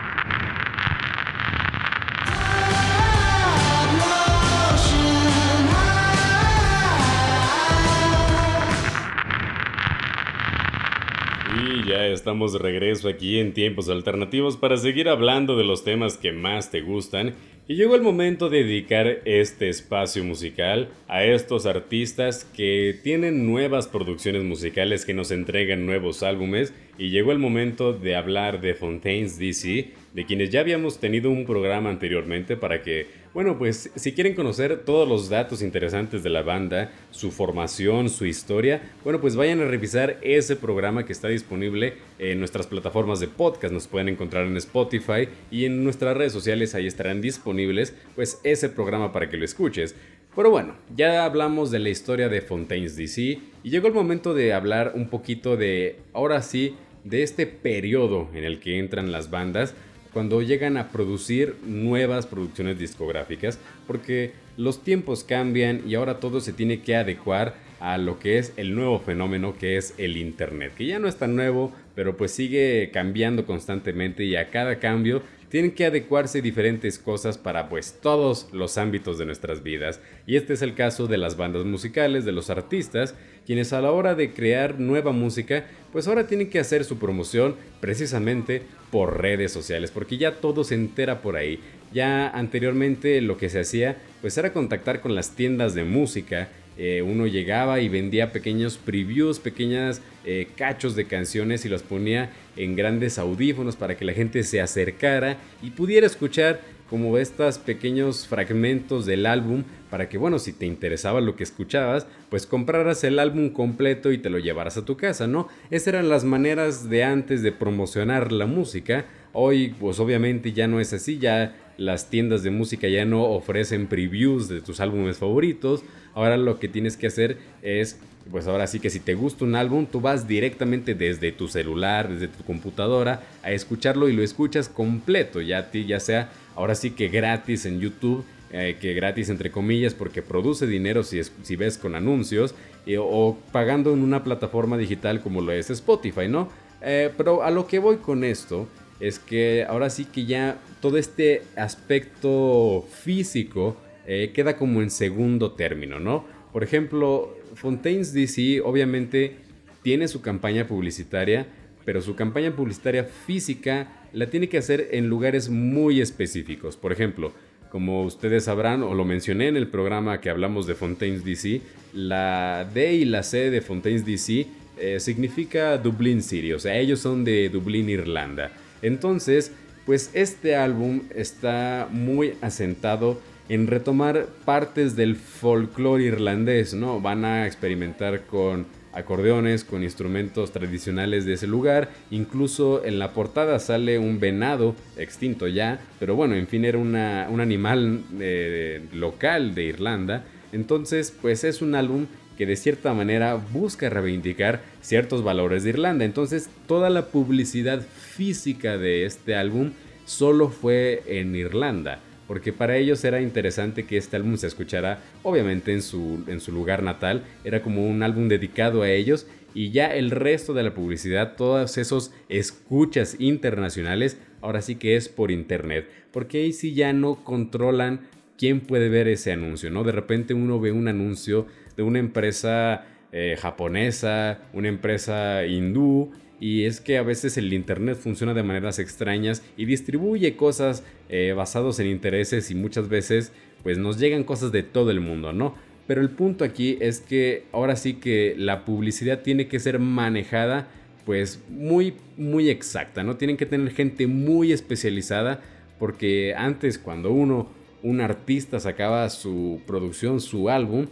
Y 11.55 11.89
ya 11.89 12.07
estamos 12.07 12.53
de 12.55 12.59
regreso 12.59 13.09
aquí 13.09 13.39
en 13.39 13.55
tiempos 13.55 13.89
alternativos 13.89 14.57
para 14.57 14.77
seguir 14.77 15.09
hablando 15.09 15.57
de 15.57 15.63
los 15.63 15.85
temas 15.85 16.17
que 16.17 16.33
más 16.33 16.73
te 16.73 16.81
gustan 16.81 17.37
y 17.69 17.77
llegó 17.77 17.95
el 17.95 18.03
momento 18.03 18.51
de 18.51 18.65
dedicar 18.65 19.07
este 19.25 19.69
espacio 19.69 20.25
musical 20.25 20.89
a 21.07 21.25
estos 21.25 21.65
artistas 21.65 22.45
que 22.45 22.99
tienen 23.05 23.47
nuevas 23.47 23.87
producciones 23.87 24.43
musicales 24.43 25.05
que 25.05 25.15
nos 25.15 25.31
entregan 25.31 25.87
nuevos 25.87 26.25
álbumes 26.25 26.75
y 27.03 27.11
llegó 27.11 27.33
el 27.33 27.41
momento 27.41 27.93
de 27.93 28.15
hablar 28.15 28.61
de 28.61 28.75
Fontaines 28.75 29.37
DC, 29.37 29.91
de 30.15 30.25
quienes 30.25 30.51
ya 30.51 30.61
habíamos 30.61 31.01
tenido 31.01 31.31
un 31.31 31.45
programa 31.45 31.91
anteriormente 31.91 32.57
para 32.57 32.81
que, 32.81 33.09
bueno, 33.35 33.59
pues 33.59 33.91
si 33.97 34.13
quieren 34.13 34.37
conocer 34.37 34.85
todos 34.85 35.09
los 35.09 35.29
datos 35.29 35.63
interesantes 35.63 36.23
de 36.23 36.31
la 36.31 36.43
banda, 36.43 36.93
su 37.11 37.33
formación, 37.33 38.09
su 38.09 38.25
historia, 38.25 38.93
bueno, 39.03 39.21
pues 39.21 39.35
vayan 39.35 39.61
a 39.61 39.65
revisar 39.65 40.21
ese 40.23 40.55
programa 40.55 41.05
que 41.05 41.13
está 41.13 41.27
disponible 41.27 41.95
en 42.21 42.39
nuestras 42.39 42.69
plataformas 42.69 43.19
de 43.19 43.27
podcast, 43.27 43.75
nos 43.75 43.89
pueden 43.89 44.09
encontrar 44.09 44.47
en 44.47 44.57
Spotify 44.59 45.29
y 45.51 45.65
en 45.65 45.83
nuestras 45.83 46.17
redes 46.17 46.33
sociales, 46.33 46.77
ahí 46.77 46.87
estarán 46.87 47.21
disponibles, 47.21 47.97
pues 48.15 48.41
ese 48.45 48.69
programa 48.69 49.13
para 49.13 49.29
que 49.29 49.39
lo 49.39 49.45
escuches. 49.45 49.97
Pero 50.37 50.51
bueno, 50.51 50.77
ya 50.95 51.25
hablamos 51.25 51.73
de 51.73 51.81
la 51.81 51.91
historia 51.91 52.29
de 52.29 52.41
Fontaines 52.41 52.97
DC 52.97 53.41
y 53.65 53.71
llegó 53.71 53.89
el 53.89 53.93
momento 53.93 54.33
de 54.35 54.55
hablar 54.55 54.93
un 54.95 55.09
poquito 55.09 55.59
de, 55.59 55.99
ahora 56.15 56.41
sí, 56.41 56.75
de 57.05 57.23
este 57.23 57.47
periodo 57.47 58.29
en 58.35 58.45
el 58.45 58.61
que 58.61 58.79
entran 58.79 59.13
las 59.13 59.31
bandas 59.31 59.75
cuando 60.13 60.43
llegan 60.43 60.77
a 60.77 60.91
producir 60.91 61.57
nuevas 61.65 62.27
producciones 62.27 62.79
discográficas, 62.79 63.59
porque 63.87 64.33
los 64.57 64.85
tiempos 64.85 65.25
cambian 65.25 65.83
y 65.87 65.95
ahora 65.95 66.21
todo 66.21 66.41
se 66.41 66.53
tiene 66.53 66.83
que 66.83 66.97
adecuar 66.97 67.55
a 67.81 67.99
lo 67.99 68.19
que 68.19 68.39
es 68.39 68.53
el 68.57 68.75
nuevo 68.75 69.01
fenómeno 69.01 69.57
que 69.59 69.77
es 69.77 69.95
el 69.99 70.17
Internet, 70.17 70.75
que 70.77 70.87
ya 70.87 70.99
no 70.99 71.09
es 71.09 71.17
tan 71.17 71.35
nuevo, 71.35 71.73
pero 71.95 72.17
pues 72.17 72.31
sigue 72.31 72.91
cambiando 72.93 73.47
constantemente 73.47 74.25
y 74.25 74.37
a 74.37 74.51
cada 74.51 74.79
cambio 74.79 75.23
tienen 75.53 75.73
que 75.73 75.85
adecuarse 75.85 76.41
diferentes 76.41 76.99
cosas 76.99 77.37
para 77.37 77.69
pues 77.69 77.99
todos 78.01 78.49
los 78.53 78.79
ámbitos 78.79 79.19
de 79.19 79.27
nuestras 79.27 79.63
vidas. 79.63 80.01
Y 80.27 80.37
este 80.37 80.55
es 80.55 80.63
el 80.63 80.75
caso 80.75 81.09
de 81.09 81.19
las 81.19 81.37
bandas 81.37 81.67
musicales, 81.67 82.25
de 82.25 82.33
los 82.33 82.49
artistas, 82.49 83.15
quienes 83.45 83.75
a 83.75 83.83
la 83.83 83.93
hora 83.93 84.15
de 84.15 84.33
crear 84.33 84.81
nueva 84.81 85.13
música, 85.13 85.67
pues 85.93 86.09
ahora 86.09 86.27
tienen 86.27 86.49
que 86.49 86.59
hacer 86.59 86.85
su 86.85 86.99
promoción 86.99 87.57
precisamente 87.81 88.63
por 88.91 89.21
redes 89.21 89.53
sociales, 89.53 89.91
porque 89.91 90.17
ya 90.17 90.37
todo 90.37 90.65
se 90.65 90.75
entera 90.75 91.21
por 91.21 91.37
ahí. 91.37 91.61
Ya 91.93 92.31
anteriormente 92.31 93.21
lo 93.21 93.37
que 93.37 93.51
se 93.51 93.61
hacía 93.61 93.99
pues 94.23 94.39
era 94.39 94.55
contactar 94.55 95.03
con 95.03 95.15
las 95.15 95.37
tiendas 95.37 95.75
de 95.75 95.85
música, 95.85 96.49
eh, 96.77 97.03
uno 97.03 97.27
llegaba 97.27 97.81
y 97.81 97.89
vendía 97.89 98.33
pequeños 98.33 98.79
previews, 98.79 99.39
pequeñas 99.39 100.01
eh, 100.25 100.49
cachos 100.57 100.97
de 100.97 101.07
canciones 101.07 101.65
y 101.65 101.69
los 101.69 101.83
ponía 101.83 102.31
en 102.57 102.77
grandes 102.77 103.19
audífonos 103.19 103.77
para 103.77 103.97
que 103.97 104.05
la 104.05 104.13
gente 104.13 104.43
se 104.43 104.61
acercara 104.61 105.37
y 105.63 105.71
pudiera 105.71 106.07
escuchar 106.07 106.61
como 106.93 107.17
estos 107.17 107.57
pequeños 107.57 108.27
fragmentos 108.27 109.07
del 109.07 109.25
álbum 109.25 109.65
para 109.91 110.11
que, 110.11 110.19
bueno, 110.19 110.39
si 110.39 110.53
te 110.53 110.67
interesaba 110.67 111.23
lo 111.23 111.37
que 111.37 111.43
escuchabas, 111.43 112.07
pues 112.29 112.47
compraras 112.47 113.03
el 113.05 113.19
álbum 113.19 113.49
completo 113.49 114.13
y 114.13 114.19
te 114.19 114.29
lo 114.29 114.39
llevaras 114.39 114.77
a 114.77 114.85
tu 114.85 114.99
casa, 114.99 115.27
¿no? 115.27 115.49
Esas 115.71 115.89
eran 115.89 116.11
las 116.11 116.25
maneras 116.25 116.91
de 116.91 117.03
antes 117.05 117.43
de 117.43 117.51
promocionar 117.51 118.31
la 118.31 118.45
música. 118.45 119.07
Hoy, 119.33 119.75
pues 119.81 120.01
obviamente 120.01 120.53
ya 120.53 120.67
no 120.67 120.81
es 120.81 120.93
así, 120.93 121.19
ya 121.19 121.57
las 121.77 122.11
tiendas 122.11 122.43
de 122.43 122.51
música 122.51 122.89
ya 122.89 123.05
no 123.05 123.25
ofrecen 123.25 123.87
previews 123.87 124.49
de 124.49 124.61
tus 124.61 124.81
álbumes 124.81 125.19
favoritos. 125.19 125.83
Ahora 126.15 126.37
lo 126.37 126.59
que 126.59 126.69
tienes 126.69 126.97
que 126.97 127.07
hacer 127.07 127.39
es, 127.63 127.99
pues 128.31 128.47
ahora 128.47 128.67
sí 128.67 128.81
que 128.81 128.91
si 128.91 129.01
te 129.01 129.15
gusta 129.15 129.45
un 129.45 129.55
álbum, 129.55 129.87
tú 129.87 130.01
vas 130.01 130.29
directamente 130.29 130.95
desde 130.95 131.33
tu 131.33 131.49
celular, 131.49 132.09
desde 132.09 132.29
tu 132.29 132.45
computadora, 132.45 133.23
a 133.43 133.53
escucharlo 133.53 134.09
y 134.09 134.13
lo 134.13 134.23
escuchas 134.23 134.69
completo, 134.69 135.41
ya 135.41 135.71
ti, 135.71 135.87
ya 135.87 136.01
sea 136.01 136.31
ahora 136.55 136.75
sí 136.75 136.91
que 136.91 137.09
gratis 137.09 137.67
en 137.67 137.81
YouTube. 137.81 138.25
Eh, 138.55 138.77
que 138.79 138.93
gratis 138.93 139.31
entre 139.31 139.51
comillas 139.51 139.95
porque 139.95 140.21
produce 140.21 140.67
dinero 140.67 141.05
si, 141.05 141.23
si 141.25 141.57
ves 141.57 141.79
con 141.79 141.95
anuncios 141.95 142.55
o 143.01 143.39
pagando 143.51 143.95
en 143.95 144.01
una 144.01 144.23
plataforma 144.25 144.77
digital 144.77 145.23
como 145.23 145.41
lo 145.41 145.53
es 145.53 145.71
Spotify, 145.71 146.29
¿no? 146.29 146.51
Eh, 146.83 147.11
pero 147.17 147.43
a 147.43 147.51
lo 147.51 147.67
que 147.67 147.79
voy 147.79 147.97
con 147.97 148.25
esto 148.25 148.69
es 149.03 149.19
que 149.19 149.65
ahora 149.69 149.91
sí 149.91 150.05
que 150.05 150.27
ya 150.27 150.59
todo 150.81 150.97
este 150.97 151.43
aspecto 151.57 152.87
físico 153.03 153.77
eh, 154.07 154.31
queda 154.33 154.57
como 154.57 154.81
en 154.81 154.91
segundo 154.91 155.53
término, 155.53 155.99
¿no? 155.99 156.25
Por 156.53 156.63
ejemplo, 156.63 157.37
Fontaines 157.55 158.15
DC 158.15 158.61
obviamente 158.65 159.37
tiene 159.83 160.07
su 160.07 160.23
campaña 160.23 160.69
publicitaria, 160.69 161.49
pero 161.85 162.01
su 162.01 162.15
campaña 162.15 162.55
publicitaria 162.55 163.03
física 163.03 163.89
la 164.13 164.29
tiene 164.31 164.49
que 164.49 164.59
hacer 164.59 164.91
en 164.93 165.09
lugares 165.09 165.51
muy 165.51 166.01
específicos. 166.01 166.77
Por 166.77 166.93
ejemplo, 166.93 167.33
como 167.73 168.05
ustedes 168.05 168.45
sabrán 168.45 168.85
o 168.85 168.95
lo 168.95 169.05
mencioné 169.05 169.49
en 169.49 169.57
el 169.57 169.67
programa 169.67 170.21
que 170.21 170.31
hablamos 170.31 170.69
de 170.69 170.77
Fontaines 170.77 171.25
DC, 171.25 171.61
la 171.93 172.71
D 172.73 172.95
y 172.95 173.05
la 173.05 173.25
C 173.25 173.51
de 173.51 173.63
Fontaines 173.63 174.07
DC 174.07 174.47
eh, 174.79 175.01
significa 175.01 175.77
Dublin 175.77 176.23
City, 176.23 176.53
o 176.53 176.61
sea, 176.61 176.79
ellos 176.79 177.01
son 177.01 177.25
de 177.25 177.49
Dublín, 177.49 177.89
Irlanda. 177.89 178.53
Entonces, 178.83 179.53
pues 179.87 180.11
este 180.13 180.57
álbum 180.57 181.03
está 181.15 181.89
muy 181.91 182.35
asentado 182.41 183.21
en 183.49 183.67
retomar 183.67 184.29
partes 184.45 184.97
del 184.97 185.17
folclore 185.17 186.05
irlandés, 186.05 186.75
¿no? 186.75 187.01
Van 187.01 187.25
a 187.25 187.47
experimentar 187.47 188.27
con 188.27 188.67
acordeones, 188.93 189.65
con 189.65 189.83
instrumentos 189.83 190.53
tradicionales 190.53 191.25
de 191.25 191.35
ese 191.35 191.47
lugar. 191.47 191.91
Incluso 192.11 192.85
en 192.85 192.99
la 192.99 193.13
portada 193.13 193.59
sale 193.59 193.99
un 193.99 194.21
venado, 194.21 194.77
extinto 194.97 195.49
ya, 195.49 195.81
pero 195.99 196.15
bueno, 196.15 196.35
en 196.35 196.47
fin, 196.47 196.65
era 196.65 196.79
un 196.79 196.95
animal 196.95 198.05
eh, 198.21 198.87
local 198.93 199.55
de 199.55 199.65
Irlanda. 199.65 200.25
Entonces, 200.53 201.17
pues 201.21 201.45
es 201.45 201.63
un 201.63 201.75
álbum 201.75 202.07
que 202.37 202.47
de 202.47 202.57
cierta 202.57 202.93
manera 202.95 203.35
busca 203.35 203.91
reivindicar 203.91 204.63
ciertos 204.81 205.23
valores 205.23 205.65
de 205.65 205.71
Irlanda. 205.71 206.05
Entonces, 206.05 206.49
toda 206.67 206.91
la 206.91 207.07
publicidad 207.07 207.83
física 207.83 208.79
de 208.79 209.05
este 209.05 209.35
álbum 209.35 209.73
solo 210.05 210.49
fue 210.49 211.03
en 211.07 211.35
Irlanda, 211.35 212.01
porque 212.27 212.53
para 212.53 212.77
ellos 212.77 213.05
era 213.05 213.21
interesante 213.21 213.85
que 213.85 213.97
este 213.97 214.17
álbum 214.17 214.37
se 214.37 214.47
escuchara 214.47 215.01
obviamente 215.23 215.73
en 215.73 215.83
su, 215.83 216.25
en 216.27 216.41
su 216.41 216.53
lugar 216.53 216.83
natal, 216.83 217.25
era 217.45 217.63
como 217.63 217.87
un 217.87 218.03
álbum 218.03 218.29
dedicado 218.29 218.83
a 218.83 218.91
ellos 218.91 219.27
y 219.55 219.71
ya 219.71 219.95
el 219.95 220.11
resto 220.11 220.55
de 220.55 220.63
la 220.63 220.75
publicidad, 220.75 221.37
todos 221.37 221.77
esos 221.79 222.13
escuchas 222.29 223.17
internacionales, 223.19 224.19
ahora 224.41 224.63
sí 224.63 224.77
que 224.77 224.97
es 224.97 225.09
por 225.09 225.31
internet, 225.31 225.89
porque 226.11 226.39
ahí 226.39 226.53
sí 226.53 226.75
ya 226.75 226.93
no 226.93 227.23
controlan 227.23 228.01
¿quién 228.43 228.61
puede 228.61 228.89
ver 228.89 229.07
ese 229.07 229.31
anuncio? 229.31 229.71
¿no? 229.71 229.85
De 229.85 229.93
repente 229.93 230.35
uno 230.35 230.59
ve 230.59 230.73
un 230.73 230.89
anuncio 230.89 231.47
de 231.77 231.83
una 231.83 231.99
empresa 231.99 232.85
eh, 233.13 233.37
japonesa, 233.41 234.41
una 234.53 234.69
empresa 234.69 235.47
hindú, 235.47 236.13
y 236.43 236.65
es 236.65 236.81
que 236.81 236.99
a 236.99 237.03
veces 237.03 237.37
el 237.39 237.53
Internet 237.53 237.97
funciona 237.97 238.35
de 238.35 238.43
maneras 238.43 238.81
extrañas 238.81 239.45
y 239.57 239.65
distribuye 239.65 240.35
cosas 240.35 240.83
eh, 241.09 241.35
basados 241.37 241.79
en 241.79 241.87
intereses 241.87 242.51
y 242.51 242.57
muchas 242.57 242.89
veces 242.89 243.33
pues 243.63 243.79
nos 243.79 244.01
llegan 244.01 244.25
cosas 244.25 244.51
de 244.51 244.65
todo 244.65 244.91
el 244.91 245.01
mundo, 245.01 245.33
¿no? 245.33 245.55
Pero 245.87 246.01
el 246.01 246.11
punto 246.11 246.45
aquí 246.45 246.79
es 246.81 247.01
que 247.01 247.45
ahora 247.53 247.77
sí 247.77 247.95
que 247.95 248.35
la 248.37 248.65
publicidad 248.65 249.21
tiene 249.23 249.47
que 249.47 249.61
ser 249.61 249.79
manejada 249.79 250.69
pues 251.07 251.41
muy 251.49 251.95
muy 252.17 252.51
exacta, 252.51 253.05
¿no? 253.05 253.17
Tienen 253.17 253.37
que 253.37 253.47
tener 253.47 253.73
gente 253.73 254.09
muy 254.09 254.51
especializada 254.51 255.43
porque 255.79 256.35
antes 256.37 256.77
cuando 256.77 257.13
uno 257.13 257.51
un 257.85 258.01
artista 258.01 258.59
sacaba 258.59 259.09
su 259.11 259.61
producción, 259.67 260.21
su 260.21 260.51
álbum, 260.51 260.87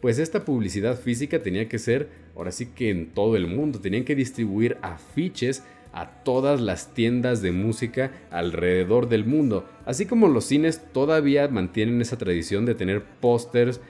pues 0.00 0.18
esta 0.18 0.44
publicidad 0.44 0.98
física 0.98 1.42
tenía 1.42 1.68
que 1.68 1.78
ser 1.78 2.08
ahora 2.36 2.52
sí 2.52 2.66
que 2.66 2.90
en 2.90 3.10
todo 3.10 3.36
el 3.36 3.46
mundo, 3.46 3.80
tenían 3.80 4.04
que 4.04 4.14
distribuir 4.14 4.78
afiches 4.82 5.62
a 5.92 6.22
todas 6.22 6.60
las 6.60 6.94
tiendas 6.94 7.42
de 7.42 7.52
música 7.52 8.12
alrededor 8.30 9.08
del 9.08 9.24
mundo, 9.24 9.68
así 9.84 10.06
como 10.06 10.28
los 10.28 10.44
cines 10.44 10.80
todavía 10.92 11.48
mantienen 11.48 12.00
esa 12.00 12.16
tradición 12.16 12.64
de 12.64 12.74
tener 12.74 13.02
pósters 13.20 13.80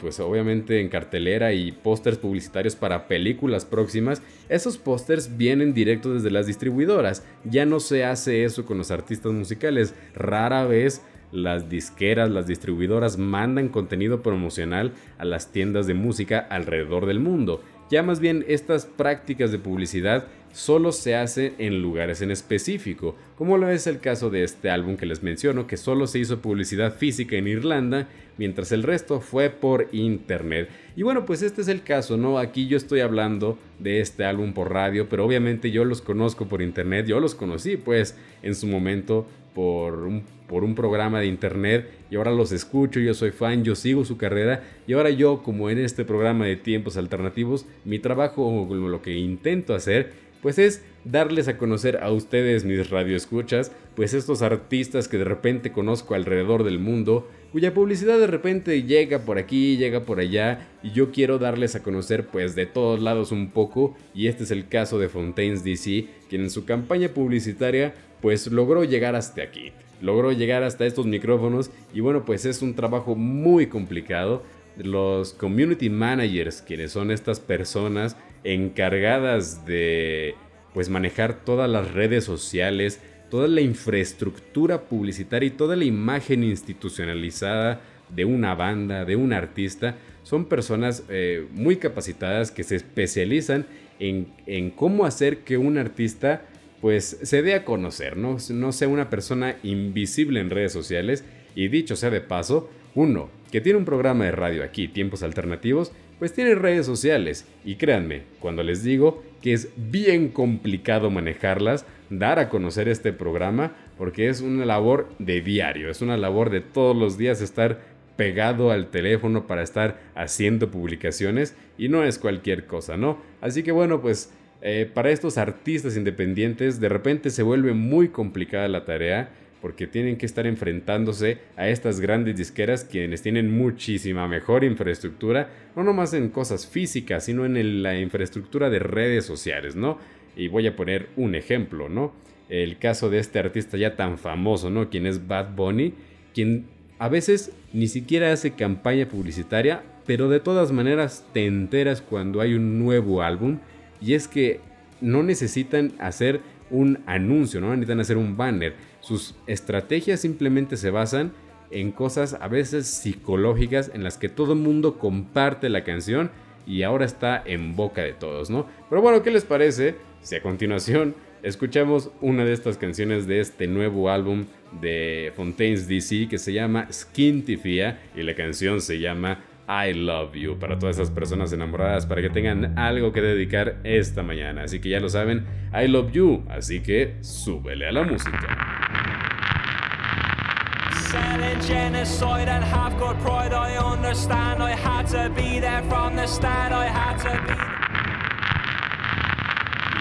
pues 0.00 0.20
obviamente 0.20 0.80
en 0.80 0.88
cartelera 0.88 1.52
y 1.52 1.72
pósters 1.72 2.18
publicitarios 2.18 2.76
para 2.76 3.08
películas 3.08 3.64
próximas, 3.64 4.22
esos 4.48 4.78
pósters 4.78 5.36
vienen 5.36 5.74
directos 5.74 6.14
desde 6.14 6.30
las 6.30 6.46
distribuidoras. 6.46 7.24
Ya 7.44 7.66
no 7.66 7.80
se 7.80 8.04
hace 8.04 8.44
eso 8.44 8.64
con 8.64 8.78
los 8.78 8.92
artistas 8.92 9.32
musicales. 9.32 9.94
Rara 10.14 10.64
vez 10.64 11.02
las 11.32 11.68
disqueras, 11.68 12.30
las 12.30 12.46
distribuidoras 12.46 13.18
mandan 13.18 13.68
contenido 13.68 14.22
promocional 14.22 14.92
a 15.18 15.24
las 15.24 15.52
tiendas 15.52 15.86
de 15.86 15.94
música 15.94 16.38
alrededor 16.38 17.06
del 17.06 17.20
mundo. 17.20 17.62
Ya 17.90 18.02
más 18.02 18.20
bien 18.20 18.44
estas 18.48 18.86
prácticas 18.86 19.50
de 19.50 19.58
publicidad 19.58 20.26
solo 20.52 20.92
se 20.92 21.14
hacen 21.14 21.54
en 21.58 21.80
lugares 21.80 22.20
en 22.22 22.30
específico, 22.30 23.16
como 23.36 23.56
lo 23.58 23.70
es 23.70 23.86
el 23.86 24.00
caso 24.00 24.30
de 24.30 24.44
este 24.44 24.70
álbum 24.70 24.96
que 24.96 25.06
les 25.06 25.22
menciono, 25.22 25.66
que 25.66 25.76
solo 25.76 26.06
se 26.06 26.18
hizo 26.18 26.40
publicidad 26.40 26.94
física 26.94 27.36
en 27.36 27.48
Irlanda, 27.48 28.08
mientras 28.36 28.72
el 28.72 28.82
resto 28.82 29.20
fue 29.20 29.50
por 29.50 29.88
internet. 29.92 30.68
Y 30.96 31.02
bueno, 31.02 31.24
pues 31.24 31.42
este 31.42 31.60
es 31.60 31.68
el 31.68 31.82
caso, 31.82 32.16
¿no? 32.16 32.38
Aquí 32.38 32.66
yo 32.66 32.76
estoy 32.76 33.00
hablando 33.00 33.58
de 33.78 34.00
este 34.00 34.24
álbum 34.24 34.52
por 34.52 34.72
radio, 34.72 35.08
pero 35.08 35.24
obviamente 35.24 35.70
yo 35.70 35.84
los 35.84 36.02
conozco 36.02 36.46
por 36.46 36.62
internet, 36.62 37.06
yo 37.06 37.20
los 37.20 37.34
conocí 37.34 37.76
pues 37.76 38.16
en 38.42 38.54
su 38.54 38.66
momento 38.66 39.26
por 39.58 40.62
un, 40.62 40.74
programa 40.76 41.18
de 41.18 41.26
internet 41.26 41.90
y 42.12 42.14
ahora 42.14 42.30
los 42.30 42.52
escucho, 42.52 43.00
yo 43.00 43.12
soy 43.12 43.32
fan, 43.32 43.64
yo 43.64 43.74
sigo 43.74 44.04
su 44.04 44.16
carrera 44.16 44.62
y 44.86 44.92
ahora 44.92 45.10
yo 45.10 45.42
como 45.42 45.68
en 45.68 45.78
este 45.78 46.04
programa 46.04 46.46
de 46.46 46.54
tiempos 46.54 46.96
alternativos, 46.96 47.66
mi 47.84 47.98
trabajo 47.98 48.46
o 48.46 48.72
lo 48.72 49.02
que 49.02 49.16
intento 49.16 49.74
hacer 49.74 50.12
pues 50.42 50.60
es 50.60 50.84
darles 51.04 51.48
a 51.48 51.58
conocer 51.58 51.98
a 52.04 52.12
ustedes 52.12 52.64
mis 52.64 52.88
radioescuchas, 52.88 53.72
pues 53.96 54.14
estos 54.14 54.42
artistas 54.42 55.08
que 55.08 55.18
de 55.18 55.24
repente 55.24 55.72
conozco 55.72 56.14
alrededor 56.14 56.62
del 56.62 56.78
mundo, 56.78 57.28
cuya 57.52 57.72
publicidad 57.74 58.18
de 58.18 58.26
repente 58.26 58.82
llega 58.82 59.20
por 59.20 59.38
aquí, 59.38 59.76
llega 59.76 60.04
por 60.04 60.20
allá, 60.20 60.68
y 60.82 60.92
yo 60.92 61.10
quiero 61.10 61.38
darles 61.38 61.74
a 61.74 61.82
conocer 61.82 62.26
pues 62.26 62.54
de 62.54 62.66
todos 62.66 63.00
lados 63.00 63.32
un 63.32 63.50
poco, 63.50 63.96
y 64.14 64.26
este 64.26 64.44
es 64.44 64.50
el 64.50 64.68
caso 64.68 64.98
de 64.98 65.08
Fontaines 65.08 65.64
DC, 65.64 66.06
quien 66.28 66.42
en 66.42 66.50
su 66.50 66.64
campaña 66.64 67.08
publicitaria 67.08 67.94
pues 68.20 68.48
logró 68.48 68.84
llegar 68.84 69.14
hasta 69.14 69.42
aquí, 69.42 69.72
logró 70.00 70.32
llegar 70.32 70.62
hasta 70.62 70.86
estos 70.86 71.06
micrófonos, 71.06 71.70
y 71.94 72.00
bueno 72.00 72.24
pues 72.24 72.44
es 72.44 72.62
un 72.62 72.74
trabajo 72.74 73.14
muy 73.14 73.66
complicado, 73.66 74.42
los 74.76 75.32
community 75.32 75.90
managers, 75.90 76.62
quienes 76.62 76.92
son 76.92 77.10
estas 77.10 77.40
personas 77.40 78.16
encargadas 78.44 79.66
de 79.66 80.34
pues 80.74 80.88
manejar 80.88 81.44
todas 81.44 81.68
las 81.68 81.92
redes 81.92 82.24
sociales, 82.24 83.00
toda 83.30 83.48
la 83.48 83.60
infraestructura 83.60 84.82
publicitaria 84.82 85.48
y 85.48 85.50
toda 85.50 85.76
la 85.76 85.84
imagen 85.84 86.44
institucionalizada 86.44 87.80
de 88.14 88.24
una 88.24 88.54
banda, 88.54 89.04
de 89.04 89.16
un 89.16 89.32
artista, 89.32 89.96
son 90.22 90.46
personas 90.46 91.04
eh, 91.08 91.46
muy 91.52 91.76
capacitadas 91.76 92.50
que 92.50 92.64
se 92.64 92.76
especializan 92.76 93.66
en, 93.98 94.28
en, 94.46 94.70
cómo 94.70 95.04
hacer 95.04 95.38
que 95.38 95.56
un 95.58 95.78
artista 95.78 96.42
pues 96.80 97.18
se 97.22 97.42
dé 97.42 97.54
a 97.54 97.64
conocer, 97.64 98.16
¿no? 98.16 98.36
no 98.50 98.72
sea 98.72 98.88
una 98.88 99.10
persona 99.10 99.56
invisible 99.62 100.40
en 100.40 100.50
redes 100.50 100.72
sociales 100.72 101.24
y 101.54 101.68
dicho 101.68 101.96
sea 101.96 102.10
de 102.10 102.20
paso, 102.20 102.70
uno 102.94 103.30
que 103.50 103.60
tiene 103.60 103.78
un 103.78 103.84
programa 103.84 104.26
de 104.26 104.32
radio 104.32 104.62
aquí, 104.62 104.88
Tiempos 104.88 105.22
Alternativos, 105.22 105.92
pues 106.18 106.32
tiene 106.32 106.54
redes 106.54 106.86
sociales 106.86 107.46
y 107.64 107.76
créanme, 107.76 108.22
cuando 108.40 108.62
les 108.62 108.82
digo 108.82 109.22
que 109.42 109.52
es 109.52 109.68
bien 109.76 110.28
complicado 110.28 111.10
manejarlas, 111.10 111.86
dar 112.10 112.38
a 112.38 112.48
conocer 112.48 112.88
este 112.88 113.12
programa, 113.12 113.72
porque 113.96 114.28
es 114.28 114.40
una 114.40 114.64
labor 114.64 115.08
de 115.18 115.40
diario, 115.40 115.90
es 115.90 116.02
una 116.02 116.16
labor 116.16 116.50
de 116.50 116.60
todos 116.60 116.96
los 116.96 117.18
días 117.18 117.40
estar 117.40 117.80
pegado 118.16 118.72
al 118.72 118.90
teléfono 118.90 119.46
para 119.46 119.62
estar 119.62 120.00
haciendo 120.14 120.70
publicaciones 120.70 121.54
y 121.78 121.88
no 121.88 122.02
es 122.02 122.18
cualquier 122.18 122.66
cosa, 122.66 122.96
¿no? 122.96 123.18
Así 123.40 123.62
que 123.62 123.70
bueno, 123.70 124.00
pues 124.00 124.32
eh, 124.60 124.90
para 124.92 125.10
estos 125.10 125.38
artistas 125.38 125.96
independientes 125.96 126.80
de 126.80 126.88
repente 126.88 127.30
se 127.30 127.44
vuelve 127.44 127.74
muy 127.74 128.08
complicada 128.08 128.66
la 128.66 128.84
tarea 128.84 129.30
porque 129.62 129.86
tienen 129.86 130.16
que 130.16 130.26
estar 130.26 130.46
enfrentándose 130.46 131.38
a 131.56 131.68
estas 131.68 132.00
grandes 132.00 132.36
disqueras 132.36 132.84
quienes 132.84 133.22
tienen 133.22 133.56
muchísima 133.56 134.26
mejor 134.28 134.64
infraestructura, 134.64 135.50
no 135.76 135.84
nomás 135.84 136.12
en 136.14 136.28
cosas 136.28 136.66
físicas, 136.66 137.24
sino 137.24 137.44
en 137.44 137.82
la 137.82 137.98
infraestructura 137.98 138.70
de 138.70 138.78
redes 138.78 139.24
sociales, 139.24 139.76
¿no? 139.76 139.98
Y 140.38 140.48
voy 140.48 140.66
a 140.66 140.76
poner 140.76 141.10
un 141.16 141.34
ejemplo, 141.34 141.90
¿no? 141.90 142.12
El 142.48 142.78
caso 142.78 143.10
de 143.10 143.18
este 143.18 143.38
artista 143.38 143.76
ya 143.76 143.96
tan 143.96 144.16
famoso, 144.16 144.70
¿no? 144.70 144.88
Quien 144.88 145.04
es 145.04 145.26
Bad 145.26 145.54
Bunny, 145.54 145.92
quien 146.32 146.64
a 146.98 147.08
veces 147.08 147.52
ni 147.74 147.88
siquiera 147.88 148.32
hace 148.32 148.52
campaña 148.52 149.06
publicitaria, 149.06 149.82
pero 150.06 150.30
de 150.30 150.40
todas 150.40 150.72
maneras 150.72 151.26
te 151.34 151.44
enteras 151.44 152.00
cuando 152.00 152.40
hay 152.40 152.54
un 152.54 152.78
nuevo 152.78 153.22
álbum, 153.22 153.58
y 154.00 154.14
es 154.14 154.28
que 154.28 154.60
no 155.00 155.22
necesitan 155.22 155.92
hacer 155.98 156.40
un 156.70 157.00
anuncio, 157.06 157.60
no 157.60 157.68
necesitan 157.70 158.00
hacer 158.00 158.16
un 158.16 158.36
banner, 158.36 158.74
sus 159.00 159.34
estrategias 159.46 160.20
simplemente 160.20 160.76
se 160.76 160.90
basan 160.90 161.32
en 161.70 161.92
cosas 161.92 162.34
a 162.40 162.48
veces 162.48 162.86
psicológicas 162.86 163.90
en 163.92 164.02
las 164.02 164.16
que 164.16 164.28
todo 164.28 164.54
el 164.54 164.58
mundo 164.60 164.98
comparte 164.98 165.68
la 165.68 165.84
canción 165.84 166.30
y 166.66 166.82
ahora 166.82 167.04
está 167.04 167.42
en 167.44 167.76
boca 167.76 168.02
de 168.02 168.12
todos, 168.12 168.50
¿no? 168.50 168.66
Pero 168.88 169.02
bueno, 169.02 169.22
¿qué 169.22 169.30
les 169.30 169.44
parece 169.44 169.96
si 170.28 170.36
a 170.36 170.42
continuación 170.42 171.14
escuchamos 171.42 172.10
una 172.20 172.44
de 172.44 172.52
estas 172.52 172.76
canciones 172.76 173.26
de 173.26 173.40
este 173.40 173.66
nuevo 173.66 174.10
álbum 174.10 174.44
de 174.78 175.32
Fontaines 175.34 175.88
DC 175.88 176.28
que 176.28 176.36
se 176.36 176.52
llama 176.52 176.86
Skintifia 176.92 177.98
y 178.14 178.22
la 178.22 178.34
canción 178.34 178.82
se 178.82 178.98
llama 178.98 179.40
I 179.66 179.94
Love 179.94 180.34
You 180.34 180.58
para 180.58 180.78
todas 180.78 180.96
esas 180.96 181.10
personas 181.10 181.50
enamoradas 181.54 182.04
para 182.04 182.20
que 182.20 182.28
tengan 182.28 182.78
algo 182.78 183.10
que 183.10 183.22
dedicar 183.22 183.78
esta 183.84 184.22
mañana. 184.22 184.64
Así 184.64 184.80
que 184.80 184.90
ya 184.90 185.00
lo 185.00 185.08
saben, 185.08 185.46
I 185.72 185.88
Love 185.88 186.12
You, 186.12 186.44
así 186.50 186.80
que 186.80 187.16
súbele 187.22 187.88
a 187.88 187.92
la 187.92 188.02
música. 188.02 188.68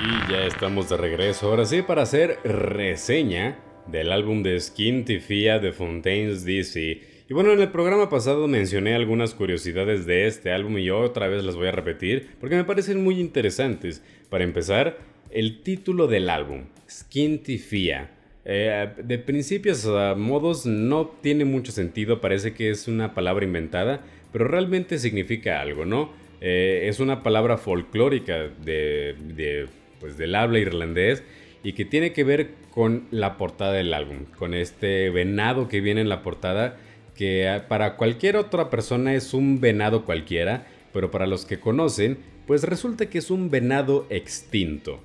Y 0.03 0.31
ya 0.31 0.45
estamos 0.45 0.89
de 0.89 0.97
regreso, 0.97 1.49
ahora 1.49 1.65
sí, 1.65 1.81
para 1.81 2.03
hacer 2.03 2.37
reseña 2.43 3.57
del 3.87 4.11
álbum 4.11 4.43
de 4.43 4.59
Skin 4.59 5.05
Tifia 5.05 5.59
de 5.59 5.71
Fontaines 5.71 6.45
DC. 6.45 7.01
Y 7.29 7.33
bueno, 7.33 7.51
en 7.51 7.59
el 7.61 7.71
programa 7.71 8.09
pasado 8.09 8.47
mencioné 8.47 8.93
algunas 8.93 9.33
curiosidades 9.33 10.05
de 10.05 10.27
este 10.27 10.51
álbum 10.51 10.77
y 10.77 10.85
yo 10.85 10.99
otra 10.99 11.27
vez 11.27 11.43
las 11.43 11.55
voy 11.55 11.67
a 11.67 11.71
repetir 11.71 12.29
porque 12.39 12.55
me 12.55 12.63
parecen 12.63 13.03
muy 13.03 13.19
interesantes. 13.19 14.03
Para 14.29 14.43
empezar, 14.43 14.97
el 15.31 15.63
título 15.63 16.07
del 16.07 16.29
álbum, 16.29 16.65
Skintifia. 16.89 18.11
Eh, 18.45 18.89
de 19.03 19.17
principios 19.17 19.85
a 19.87 20.15
modos 20.15 20.65
no 20.65 21.07
tiene 21.21 21.43
mucho 21.43 21.71
sentido, 21.71 22.21
parece 22.21 22.53
que 22.53 22.69
es 22.69 22.87
una 22.87 23.13
palabra 23.13 23.45
inventada, 23.45 24.01
pero 24.31 24.47
realmente 24.47 24.99
significa 24.99 25.59
algo, 25.59 25.85
¿no? 25.85 26.11
Eh, 26.39 26.83
es 26.87 26.99
una 26.99 27.23
palabra 27.23 27.57
folclórica 27.57 28.49
de, 28.63 29.67
pues, 29.99 30.17
del 30.17 30.35
habla 30.35 30.59
irlandés 30.59 31.23
y 31.63 31.73
que 31.73 31.85
tiene 31.85 32.13
que 32.13 32.23
ver 32.23 32.51
con 32.71 33.07
la 33.11 33.37
portada 33.37 33.73
del 33.73 33.93
álbum, 33.93 34.25
con 34.37 34.53
este 34.53 35.09
venado 35.09 35.67
que 35.67 35.81
viene 35.81 36.01
en 36.01 36.09
la 36.09 36.23
portada 36.23 36.77
que 37.15 37.49
ah, 37.49 37.67
para 37.67 37.97
cualquier 37.97 38.37
otra 38.37 38.69
persona 38.69 39.13
es 39.15 39.33
un 39.33 39.59
venado 39.59 40.05
cualquiera, 40.05 40.67
pero 40.93 41.11
para 41.11 41.27
los 41.27 41.45
que 41.45 41.59
conocen, 41.59 42.19
pues 42.45 42.63
resulta 42.63 43.09
que 43.09 43.17
es 43.17 43.29
un 43.29 43.49
venado 43.49 44.07
extinto. 44.09 45.01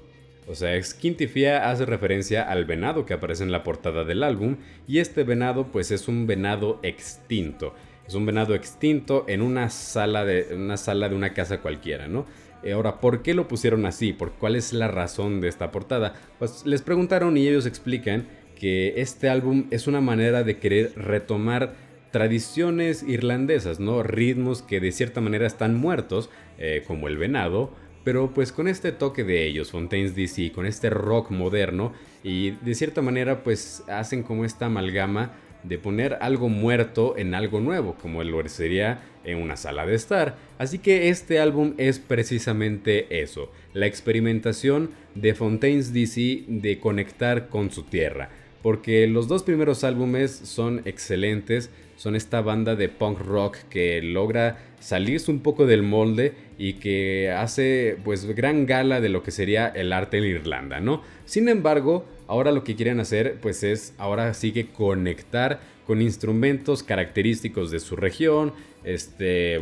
O 0.47 0.55
sea, 0.55 0.81
Skintifia 0.83 1.71
hace 1.71 1.87
referencia 1.87 2.43
al 2.43 2.65
venado 2.65 3.07
que 3.07 3.15
aparece 3.15 3.43
en 3.43 3.53
la 3.53 3.63
portada 3.63 4.05
del 4.05 4.23
álbum 4.23 4.57
y 4.87 4.99
este 4.99 5.25
venado 5.25 5.69
pues 5.69 5.91
es 5.91 6.09
un 6.09 6.27
venado 6.27 6.79
extinto. 6.83 7.75
Es 8.07 8.15
un 8.15 8.27
venado 8.27 8.55
extinto 8.55 9.25
en 9.29 9.43
una 9.43 9.71
sala 9.71 10.25
de 10.25 10.55
una, 10.55 10.77
sala 10.77 11.09
de 11.09 11.15
una 11.15 11.33
casa 11.33 11.61
cualquiera, 11.61 12.09
¿no? 12.09 12.27
Eh, 12.63 12.73
ahora, 12.73 13.01
¿por 13.01 13.23
qué 13.23 13.35
lo 13.35 13.49
pusieron 13.49 13.87
así? 13.87 14.13
¿Por 14.13 14.33
cuál 14.33 14.57
es 14.57 14.73
la 14.73 14.89
razón 14.89 15.41
de 15.41 15.49
esta 15.49 15.71
portada? 15.71 16.15
Pues 16.39 16.65
les 16.65 16.83
preguntaron 16.83 17.37
y 17.37 17.49
ellos 17.49 17.67
explican 17.67 18.29
que 18.57 19.01
este 19.01 19.29
álbum 19.29 19.67
es 19.71 19.87
una 19.87 20.01
manera 20.01 20.45
de 20.45 20.59
querer 20.59 20.93
retomar 20.97 21.75
tradiciones 22.13 23.03
irlandesas, 23.03 23.81
¿no? 23.81 24.03
Ritmos 24.03 24.63
que 24.63 24.79
de 24.79 24.93
cierta 24.93 25.21
manera 25.21 25.47
están 25.47 25.75
muertos, 25.75 26.31
eh, 26.59 26.85
como 26.87 27.09
el 27.09 27.17
venado, 27.17 27.73
pero 28.05 28.33
pues 28.35 28.53
con 28.53 28.69
este 28.69 28.93
toque 28.93 29.25
de 29.25 29.47
ellos, 29.47 29.71
Fontaines 29.71 30.15
DC, 30.15 30.53
con 30.53 30.67
este 30.67 30.91
rock 30.91 31.31
moderno, 31.31 31.93
y 32.23 32.53
de 32.53 32.75
cierta 32.75 33.03
manera 33.03 33.43
pues 33.43 33.83
hacen 33.89 34.23
como 34.23 34.45
esta 34.45 34.67
amalgama 34.67 35.33
de 35.63 35.79
poner 35.79 36.19
algo 36.21 36.49
muerto 36.49 37.15
en 37.17 37.35
algo 37.35 37.61
nuevo, 37.61 37.97
como 38.01 38.23
lo 38.25 38.49
sería 38.49 39.03
en 39.25 39.39
una 39.39 39.57
sala 39.57 39.87
de 39.87 39.95
estar. 39.95 40.37
Así 40.59 40.79
que 40.79 41.09
este 41.09 41.39
álbum 41.39 41.75
es 41.79 41.99
precisamente 41.99 43.23
eso, 43.23 43.51
la 43.73 43.87
experimentación 43.87 44.91
de 45.15 45.35
Fontaines 45.35 45.93
DC 45.93 46.45
de 46.49 46.79
conectar 46.81 47.49
con 47.49 47.71
su 47.71 47.85
tierra. 47.85 48.31
Porque 48.63 49.09
los 49.09 49.27
dos 49.27 49.43
primeros 49.43 49.83
álbumes 49.83 50.31
son 50.31 50.83
excelentes, 50.85 51.71
son 51.97 52.15
esta 52.15 52.41
banda 52.41 52.77
de 52.77 52.89
punk 52.89 53.19
rock 53.19 53.57
que 53.69 54.01
logra 54.03 54.59
salirse 54.79 55.31
un 55.31 55.41
poco 55.41 55.67
del 55.67 55.83
molde 55.83 56.33
y 56.59 56.75
que 56.75 57.31
hace 57.31 57.97
pues 58.05 58.25
gran 58.25 58.67
gala 58.67 59.01
de 59.01 59.09
lo 59.09 59.23
que 59.23 59.33
sería 59.33 59.67
el 59.67 59.93
arte 59.93 60.19
en 60.19 60.25
Irlanda, 60.25 60.81
¿no? 60.81 61.03
Sin 61.25 61.49
embargo, 61.49 62.05
ahora 62.29 62.53
lo 62.53 62.65
que 62.65 62.77
quieren 62.77 63.01
hacer 63.01 63.39
pues 63.41 63.63
es 63.63 63.95
ahora 63.99 64.33
sigue 64.35 64.69
conectar 64.69 65.61
con 65.87 66.01
instrumentos 66.01 66.83
característicos 66.83 67.71
de 67.71 67.81
su 67.81 67.97
región, 67.97 68.53
este 68.85 69.59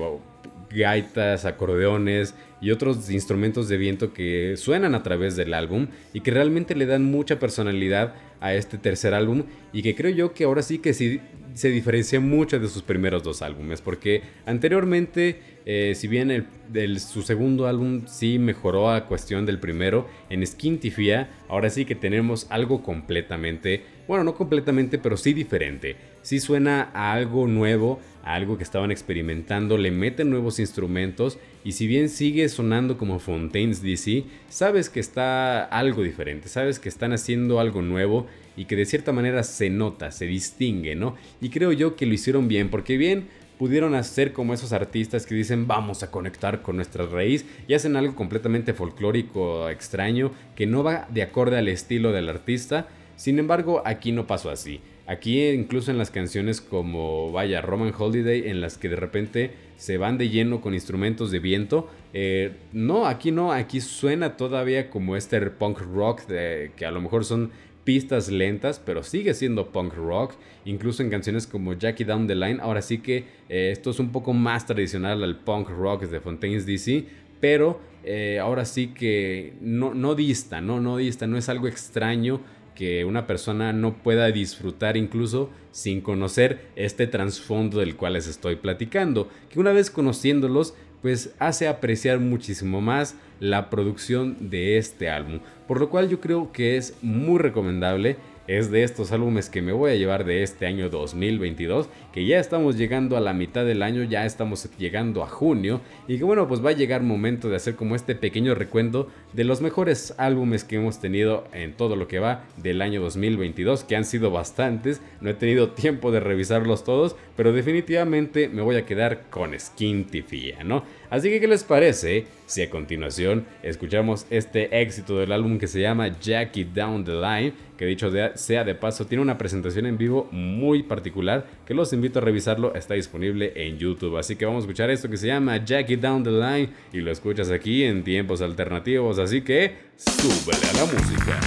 gaitas, 0.71 1.45
acordeones 1.45 2.35
y 2.61 2.71
otros 2.71 3.11
instrumentos 3.11 3.69
de 3.69 3.77
viento 3.77 4.13
que 4.13 4.57
suenan 4.57 4.95
a 4.95 5.03
través 5.03 5.37
del 5.37 5.55
álbum 5.55 5.89
y 6.13 6.21
que 6.21 6.31
realmente 6.31 6.75
le 6.75 6.87
dan 6.87 7.05
mucha 7.05 7.39
personalidad 7.39 8.15
a 8.41 8.55
este 8.55 8.79
tercer 8.79 9.15
álbum 9.15 9.45
y 9.73 9.83
que 9.83 9.95
creo 9.95 10.11
yo 10.11 10.33
que 10.33 10.45
ahora 10.45 10.63
sí 10.63 10.79
que 10.79 10.95
sí 10.95 11.21
se 11.55 11.69
diferencia 11.69 12.21
mucho 12.21 12.59
de 12.59 12.69
sus 12.69 12.83
primeros 12.83 13.23
dos 13.23 13.43
álbumes 13.43 13.81
porque 13.81 14.23
anteriormente 14.47 15.41
eh, 15.67 15.95
si 15.95 16.09
bien 16.09 16.31
el, 16.73 17.01
su 17.01 17.23
segundo 17.23 17.67
álbum 17.67 18.07
sí 18.07 18.39
mejoró 18.39 18.91
a 18.91 19.07
cuestión 19.07 19.47
del 19.47 19.59
primero 19.59 20.09
en 20.31 20.47
Skintifia 20.47 21.29
ahora 21.49 21.69
sí 21.71 21.85
que 21.85 21.95
tenemos 21.95 22.47
algo 22.51 22.83
completamente 22.83 23.83
bueno 24.07 24.25
no 24.25 24.35
completamente 24.35 24.99
pero 24.99 25.17
sí 25.17 25.33
diferente 25.35 25.97
sí 26.23 26.41
suena 26.41 26.91
a 26.95 27.13
algo 27.13 27.47
nuevo 27.47 28.01
a 28.23 28.35
algo 28.35 28.57
que 28.57 28.65
estaban 28.65 28.91
experimentando 28.91 29.79
le 29.79 29.91
meten 29.91 30.31
nuevos 30.31 30.59
instrumentos 30.59 31.39
y 31.65 31.73
si 31.73 31.87
bien 31.87 32.09
sigue 32.09 32.49
sonando 32.49 32.99
como 32.99 33.19
Fontaines 33.19 33.83
DC, 33.83 34.25
sabes 34.49 34.91
que 34.91 35.01
está 35.01 35.65
algo 35.65 36.03
diferente, 36.03 36.49
sabes 36.49 36.79
que 36.79 36.89
están 36.89 37.13
haciendo 37.13 37.61
algo 37.61 37.83
nuevo 37.83 38.27
y 38.57 38.65
que 38.65 38.77
de 38.77 38.87
cierta 38.87 39.13
manera 39.13 39.43
se 39.43 39.71
nota, 39.71 40.11
se 40.11 40.27
distingue, 40.27 40.95
¿no? 40.95 41.17
Y 41.41 41.51
creo 41.51 41.73
yo 41.73 41.97
que 41.97 42.07
lo 42.07 42.15
hicieron 42.15 42.49
bien, 42.49 42.69
porque 42.69 42.97
bien 42.97 43.29
pudieron 43.59 43.95
hacer 43.95 44.33
como 44.33 44.55
esos 44.55 44.73
artistas 44.73 45.27
que 45.27 45.35
dicen 45.35 45.67
vamos 45.67 46.03
a 46.03 46.11
conectar 46.11 46.63
con 46.63 46.77
nuestra 46.77 47.07
raíz 47.07 47.45
y 47.69 47.75
hacen 47.75 47.97
algo 47.97 48.15
completamente 48.15 48.73
folclórico, 48.73 49.69
extraño, 49.69 50.33
que 50.57 50.67
no 50.67 50.83
va 50.83 51.07
de 51.11 51.23
acorde 51.23 51.59
al 51.59 51.69
estilo 51.69 52.13
del 52.13 52.31
artista. 52.31 52.89
Sin 53.17 53.39
embargo, 53.39 53.83
aquí 53.85 54.13
no 54.13 54.27
pasó 54.27 54.49
así. 54.49 54.81
Aquí 55.11 55.45
incluso 55.49 55.91
en 55.91 55.99
las 55.99 56.13
canciones 56.13 56.61
como, 56.61 57.33
vaya, 57.33 57.61
Roman 57.61 57.93
Holiday, 57.99 58.49
en 58.49 58.61
las 58.61 58.79
que 58.79 58.89
de 58.89 58.95
repente 58.95 59.51
se 59.77 59.99
van 59.99 60.19
de 60.19 60.29
lleno 60.29 60.61
con 60.61 60.73
instrumentos 60.73 61.33
de 61.33 61.41
viento. 61.41 61.91
Eh, 62.13 62.53
no, 62.73 63.07
aquí 63.07 63.33
no, 63.33 63.51
aquí 63.51 63.81
suena 63.81 64.37
todavía 64.37 64.89
como 64.89 65.17
este 65.17 65.41
punk 65.51 65.81
rock, 65.81 66.29
de, 66.29 66.71
que 66.77 66.87
a 66.87 66.93
lo 66.93 67.01
mejor 67.01 67.25
son 67.25 67.51
pistas 67.83 68.31
lentas, 68.31 68.79
pero 68.79 69.03
sigue 69.03 69.35
siendo 69.35 69.73
punk 69.73 69.95
rock. 69.95 70.35
Incluso 70.65 71.03
en 71.03 71.11
canciones 71.11 71.49
como 71.49 71.73
Jackie 71.73 72.05
Down 72.05 72.29
the 72.29 72.37
Line, 72.37 72.61
ahora 72.63 72.81
sí 72.81 72.99
que 72.99 73.25
eh, 73.49 73.71
esto 73.73 73.91
es 73.91 73.99
un 73.99 74.13
poco 74.13 74.33
más 74.33 74.65
tradicional 74.65 75.25
al 75.25 75.41
punk 75.41 75.71
rock 75.71 76.05
de 76.05 76.21
Fontaines 76.21 76.67
DC, 76.67 77.05
pero 77.41 77.81
eh, 78.05 78.39
ahora 78.41 78.65
sí 78.65 78.89
que 78.95 79.55
no, 79.61 79.93
no 79.93 80.15
dista, 80.15 80.61
no, 80.61 80.79
no 80.79 80.99
dista, 80.99 81.27
no 81.27 81.37
es 81.37 81.49
algo 81.49 81.67
extraño 81.67 82.41
que 82.81 83.05
una 83.05 83.27
persona 83.27 83.75
no 83.75 84.03
pueda 84.03 84.33
disfrutar 84.33 84.97
incluso 84.97 85.51
sin 85.71 86.01
conocer 86.01 86.71
este 86.77 87.07
trasfondo 87.07 87.81
del 87.81 87.95
cual 87.95 88.15
les 88.15 88.27
estoy 88.27 88.57
platicando, 88.57 89.29
que 89.51 89.61
una 89.61 89.73
vez 89.73 89.91
conociéndolos 89.91 90.73
pues 91.03 91.35
hace 91.39 91.69
apreciar 91.69 92.21
muchísimo 92.21 92.81
más 92.81 93.17
la 93.39 93.69
producción 93.69 94.49
de 94.49 94.79
este 94.79 95.11
álbum, 95.11 95.41
por 95.69 95.79
lo 95.79 95.91
cual 95.91 96.09
yo 96.09 96.21
creo 96.21 96.53
que 96.53 96.79
es 96.79 96.97
muy 97.03 97.39
recomendable 97.39 98.17
es 98.51 98.73
de 98.73 98.83
estos 98.83 99.13
álbumes 99.13 99.49
que 99.49 99.63
me 99.63 99.71
voy 99.71 99.93
a 99.93 99.95
llevar 99.95 100.25
de 100.25 100.43
este 100.43 100.67
año 100.67 100.91
2022, 100.91 101.89
que 102.13 102.27
ya 102.27 102.41
estamos 102.41 102.77
llegando 102.77 103.17
a 103.17 103.21
la 103.21 103.33
mitad 103.33 103.65
del 103.65 103.81
año, 103.81 104.03
ya 104.03 104.27
estamos 104.27 104.69
llegando 104.77 105.23
a 105.23 105.29
junio, 105.29 105.81
y 106.09 106.19
que 106.19 106.25
bueno, 106.25 106.49
pues 106.49 106.65
va 106.65 106.71
a 106.71 106.73
llegar 106.73 107.05
momento 107.05 107.49
de 107.49 107.55
hacer 107.55 107.77
como 107.77 107.95
este 107.95 108.17
pequeño 108.17 108.57
recuento 108.57 109.09
de 109.35 109.45
los 109.45 109.61
mejores 109.61 110.15
álbumes 110.19 110.65
que 110.65 110.77
hemos 110.77 110.99
tenido 110.99 111.45
en 111.53 111.75
todo 111.75 111.95
lo 111.95 112.09
que 112.09 112.19
va 112.19 112.43
del 112.57 112.83
año 112.83 113.01
2022, 113.01 113.85
que 113.85 113.95
han 113.95 114.05
sido 114.05 114.33
bastantes, 114.33 115.01
no 115.21 115.31
he 115.31 115.35
tenido 115.35 115.71
tiempo 115.71 116.11
de 116.11 116.19
revisarlos 116.19 116.83
todos, 116.83 117.15
pero 117.37 117.53
definitivamente 117.53 118.49
me 118.49 118.63
voy 118.63 118.75
a 118.75 118.85
quedar 118.85 119.31
con 119.31 119.57
Skin 119.57 120.07
Tifia, 120.07 120.65
¿no? 120.65 120.83
Así 121.11 121.29
que, 121.29 121.41
¿qué 121.41 121.49
les 121.49 121.65
parece 121.65 122.27
si 122.47 122.63
a 122.63 122.71
continuación 122.71 123.45
escuchamos 123.65 124.27
este 124.31 124.81
éxito 124.81 125.19
del 125.19 125.33
álbum 125.33 125.59
que 125.59 125.67
se 125.67 125.81
llama 125.81 126.17
Jackie 126.21 126.65
Down 126.65 127.05
the 127.05 127.15
Line? 127.15 127.53
Que 127.77 127.85
dicho 127.85 128.13
sea 128.35 128.63
de 128.63 128.75
paso, 128.77 129.07
tiene 129.07 129.23
una 129.23 129.37
presentación 129.37 129.87
en 129.87 129.99
vivo 129.99 130.29
muy 130.31 130.85
particular 130.85 131.47
que 131.67 131.75
los 131.75 131.93
invito 131.93 132.21
a 132.21 132.23
revisarlo, 132.23 132.75
está 132.75 132.95
disponible 132.95 133.53
en 133.57 133.77
YouTube. 133.77 134.19
Así 134.19 134.37
que 134.37 134.45
vamos 134.45 134.63
a 134.63 134.67
escuchar 134.67 134.89
esto 134.91 135.11
que 135.11 135.17
se 135.17 135.27
llama 135.27 135.65
Jackie 135.65 135.97
Down 135.97 136.23
the 136.23 136.31
Line 136.31 136.69
y 136.93 137.01
lo 137.01 137.11
escuchas 137.11 137.51
aquí 137.51 137.83
en 137.83 138.05
tiempos 138.05 138.41
alternativos. 138.41 139.19
Así 139.19 139.41
que, 139.41 139.75
súbele 139.97 140.67
a 140.69 140.73
la 140.75 140.85
música. 140.85 141.41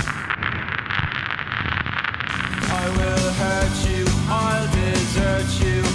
I 2.65 2.89
will 2.97 3.29
hurt 3.39 3.75
you, 3.87 4.03
I'll 4.27 4.67
desert 4.73 5.47
you. 5.61 5.92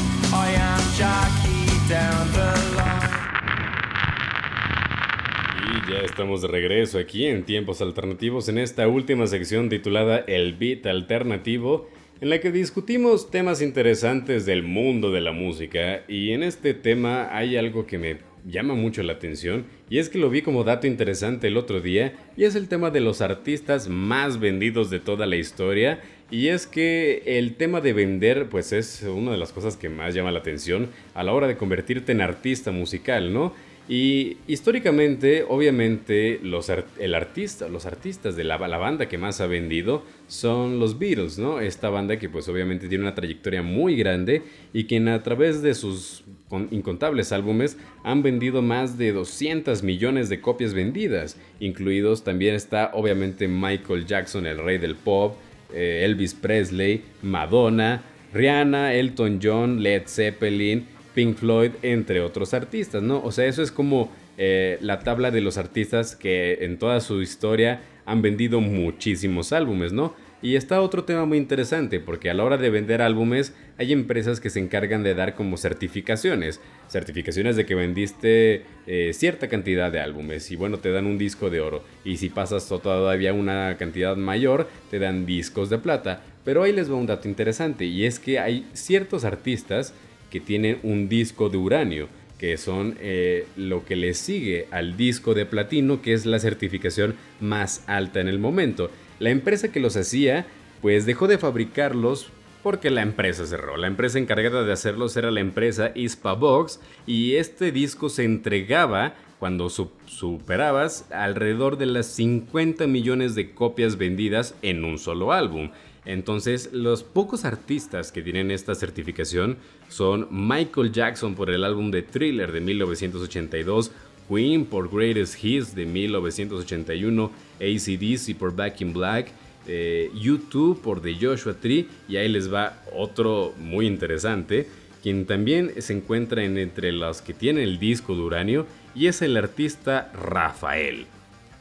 Ya 5.89 6.01
estamos 6.01 6.43
de 6.43 6.49
regreso 6.49 6.99
aquí 6.99 7.25
en 7.25 7.45
Tiempos 7.45 7.81
Alternativos 7.81 8.51
en 8.51 8.59
esta 8.59 8.87
última 8.87 9.27
sección 9.27 9.71
titulada 9.71 10.19
El 10.19 10.53
Beat 10.53 10.85
Alternativo, 10.85 11.89
en 12.21 12.29
la 12.29 12.41
que 12.41 12.53
discutimos 12.53 13.31
temas 13.31 13.63
interesantes 13.63 14.45
del 14.45 14.63
mundo 14.63 15.13
de 15.13 15.23
la 15.23 15.33
música 15.33 16.03
y 16.07 16.33
en 16.33 16.43
este 16.43 16.75
tema 16.75 17.35
hay 17.35 17.57
algo 17.57 17.87
que 17.87 17.97
me 17.97 18.19
llama 18.45 18.75
mucho 18.75 19.03
la 19.03 19.15
atención 19.15 19.65
y 19.89 19.97
es 19.97 20.11
que 20.11 20.19
lo 20.19 20.29
vi 20.29 20.43
como 20.43 20.63
dato 20.63 20.87
interesante 20.87 21.47
el 21.47 21.57
otro 21.57 21.81
día 21.81 22.13
y 22.37 22.45
es 22.45 22.55
el 22.55 22.69
tema 22.69 22.91
de 22.91 23.01
los 23.01 23.23
artistas 23.23 23.89
más 23.89 24.41
vendidos 24.41 24.91
de 24.91 25.01
toda 25.01 25.25
la 25.25 25.37
historia 25.37 26.03
y 26.31 26.49
es 26.49 26.67
que 26.67 27.23
el 27.25 27.55
tema 27.55 27.81
de 27.81 27.95
vender 27.95 28.51
pues 28.51 28.73
es 28.73 29.03
una 29.05 29.33
de 29.33 29.39
las 29.39 29.53
cosas 29.53 29.79
que 29.79 29.89
más 29.89 30.15
llama 30.15 30.33
la 30.33 30.41
atención 30.41 30.91
a 31.15 31.25
la 31.25 31.33
hora 31.33 31.47
de 31.47 31.57
convertirte 31.57 32.13
en 32.13 32.21
artista 32.21 32.73
musical, 32.73 33.33
¿no? 33.33 33.55
Y 33.89 34.37
históricamente, 34.47 35.47
obviamente, 35.49 36.39
los, 36.43 36.71
el 36.99 37.15
artista, 37.15 37.69
los 37.69 37.87
artistas 37.87 38.37
de 38.37 38.45
la, 38.45 38.59
banda 38.59 39.09
que 39.09 39.17
más 39.17 39.41
ha 39.41 39.47
vendido 39.47 40.03
son 40.27 40.79
los 40.79 40.99
Beatles, 40.99 41.39
¿no? 41.39 41.61
Esta 41.61 41.89
banda 41.89 42.19
que 42.19 42.29
pues 42.29 42.47
obviamente 42.51 42.89
tiene 42.89 43.05
una 43.05 43.15
trayectoria 43.15 43.63
muy 43.63 43.97
grande 43.97 44.43
y 44.75 44.85
que 44.85 44.99
a 45.09 45.23
través 45.23 45.63
de 45.63 45.75
sus 45.75 46.23
incontables 46.71 47.33
álbumes 47.33 47.79
han 48.05 48.23
vendido 48.23 48.61
más 48.61 48.99
de 48.99 49.13
200 49.13 49.83
millones 49.83 50.29
de 50.29 50.43
copias 50.43 50.75
vendidas. 50.75 51.39
Incluidos 51.59 52.25
también 52.25 52.55
está 52.55 52.91
obviamente 52.93 53.49
Michael 53.49 54.05
Jackson, 54.05 54.47
el 54.47 54.59
rey 54.59 54.77
del 54.77 54.97
pop, 54.97 55.37
eh, 55.73 56.03
Elvis 56.05 56.35
Presley, 56.35 57.05
Madonna, 57.23 58.03
Rihanna, 58.35 58.93
Elton 58.93 59.41
John, 59.43 59.83
Led 59.83 60.03
Zeppelin, 60.07 60.87
Pink 61.15 61.37
Floyd, 61.37 61.73
entre 61.83 62.21
otros 62.21 62.55
artistas, 62.55 63.03
¿no? 63.03 63.23
O 63.23 63.33
sea, 63.33 63.47
eso 63.47 63.63
es 63.63 63.73
como 63.73 64.11
eh, 64.37 64.79
la 64.81 65.01
tabla 65.01 65.31
de 65.31 65.41
los 65.41 65.59
artistas 65.59 66.15
que 66.15 66.59
en 66.61 66.79
toda 66.79 67.01
su 67.01 67.23
historia 67.23 67.81
han 68.07 68.23
vendido 68.23 68.61
muchísimos 68.61 69.53
álbumes, 69.53 69.93
¿no? 69.93 70.15
Y 70.41 70.55
está 70.55 70.81
otro 70.81 71.03
tema 71.03 71.25
muy 71.25 71.37
interesante, 71.37 71.99
porque 71.99 72.31
a 72.31 72.35
la 72.35 72.45
hora 72.45 72.57
de 72.57 72.71
vender 72.71 73.03
álbumes 73.03 73.55
hay 73.77 73.93
empresas 73.93 74.39
que 74.39 74.51
se 74.51 74.61
encargan 74.61 75.03
de 75.03 75.15
dar 75.15 75.35
como 75.35 75.57
certificaciones. 75.57 76.61
Certificaciones 76.89 77.57
de 77.57 77.67
que 77.67 77.75
vendiste 77.75 78.63
eh, 78.87 79.11
cierta 79.15 79.49
cantidad 79.49 79.91
de 79.91 79.99
álbumes 79.99 80.53
y 80.53 80.57
bueno, 80.57 80.79
te 80.79 80.93
dan 80.93 81.07
un 81.07 81.19
disco 81.19 81.51
de 81.51 81.61
oro. 81.61 81.83
Y 82.05 82.19
si 82.19 82.29
pasas 82.29 82.69
todavía 82.69 83.33
una 83.33 83.77
cantidad 83.79 84.17
mayor, 84.17 84.69
te 84.93 85.01
dan 85.01 85.27
discos 85.27 85.71
de 85.71 85.79
plata. 85.79 86.23
Pero 86.45 86.63
ahí 86.63 86.73
les 86.73 86.89
va 86.89 86.95
un 86.95 87.07
dato 87.07 87.27
interesante 87.27 87.85
y 87.85 88.05
es 88.05 88.21
que 88.21 88.39
hay 88.39 88.65
ciertos 88.75 89.25
artistas 89.25 89.93
que 90.31 90.41
tienen 90.41 90.79
un 90.83 91.09
disco 91.09 91.49
de 91.49 91.57
uranio 91.57 92.09
que 92.39 92.57
son 92.57 92.97
eh, 93.01 93.47
lo 93.57 93.85
que 93.85 93.97
le 93.97 94.15
sigue 94.15 94.69
al 94.71 94.97
disco 94.97 95.35
de 95.35 95.45
platino, 95.45 96.01
que 96.01 96.13
es 96.13 96.25
la 96.25 96.39
certificación 96.39 97.17
más 97.41 97.83
alta 97.89 98.21
en 98.21 98.29
el 98.29 98.39
momento. 98.39 98.91
La 99.19 99.31
empresa 99.31 99.73
que 99.73 99.81
los 99.81 99.97
hacía, 99.97 100.47
pues 100.81 101.05
dejó 101.05 101.27
de 101.27 101.39
fabricarlos 101.39 102.31
porque 102.63 102.91
la 102.91 103.03
empresa 103.03 103.47
cerró. 103.47 103.77
La 103.77 103.87
empresa 103.89 104.19
encargada 104.19 104.65
de 104.65 104.73
hacerlos 104.73 105.17
era 105.17 105.31
la 105.31 105.41
empresa 105.41 105.93
Box 106.39 106.81
y 107.07 107.35
este 107.35 107.73
disco 107.73 108.09
se 108.09 108.25
entregaba 108.25 109.15
cuando 109.39 109.69
superabas 109.71 111.07
alrededor 111.13 111.79
de 111.79 111.87
las 111.87 112.07
50 112.07 112.87
millones 112.89 113.35
de 113.35 113.53
copias 113.53 113.97
vendidas 113.97 114.55
en 114.63 114.85
un 114.85 114.99
solo 114.99 115.33
álbum. 115.33 115.71
Entonces, 116.09 116.71
los 116.73 117.03
pocos 117.03 117.45
artistas 117.45 118.13
que 118.13 118.23
tienen 118.23 118.51
esta 118.51 118.75
certificación 118.75 119.59
son 119.91 120.27
Michael 120.31 120.91
Jackson 120.91 121.35
por 121.35 121.51
el 121.51 121.65
álbum 121.65 121.91
de 121.91 122.01
Thriller 122.01 122.51
de 122.51 122.63
1982, 122.63 123.93
Queen 124.27 124.65
por 124.65 124.91
Greatest 124.91 125.45
Hits 125.45 125.75
de 125.75 125.85
1981, 125.85 127.31
ACDC 127.61 128.39
por 128.39 128.57
Back 128.57 128.81
in 128.81 128.95
Black, 128.95 129.33
eh, 129.67 130.11
YouTube 130.15 130.81
por 130.81 131.03
The 131.03 131.15
Joshua 131.21 131.53
Tree 131.53 131.87
y 132.09 132.17
ahí 132.17 132.31
les 132.31 132.51
va 132.51 132.83
otro 132.97 133.53
muy 133.59 133.87
interesante, 133.87 134.67
quien 135.03 135.27
también 135.27 135.75
se 135.77 135.93
encuentra 135.93 136.43
entre 136.43 136.91
los 136.91 137.21
que 137.21 137.35
tienen 137.35 137.65
el 137.65 137.79
disco 137.79 138.15
de 138.15 138.23
uranio 138.23 138.67
y 138.95 139.09
es 139.09 139.21
el 139.21 139.37
artista 139.37 140.11
Rafael. 140.15 141.07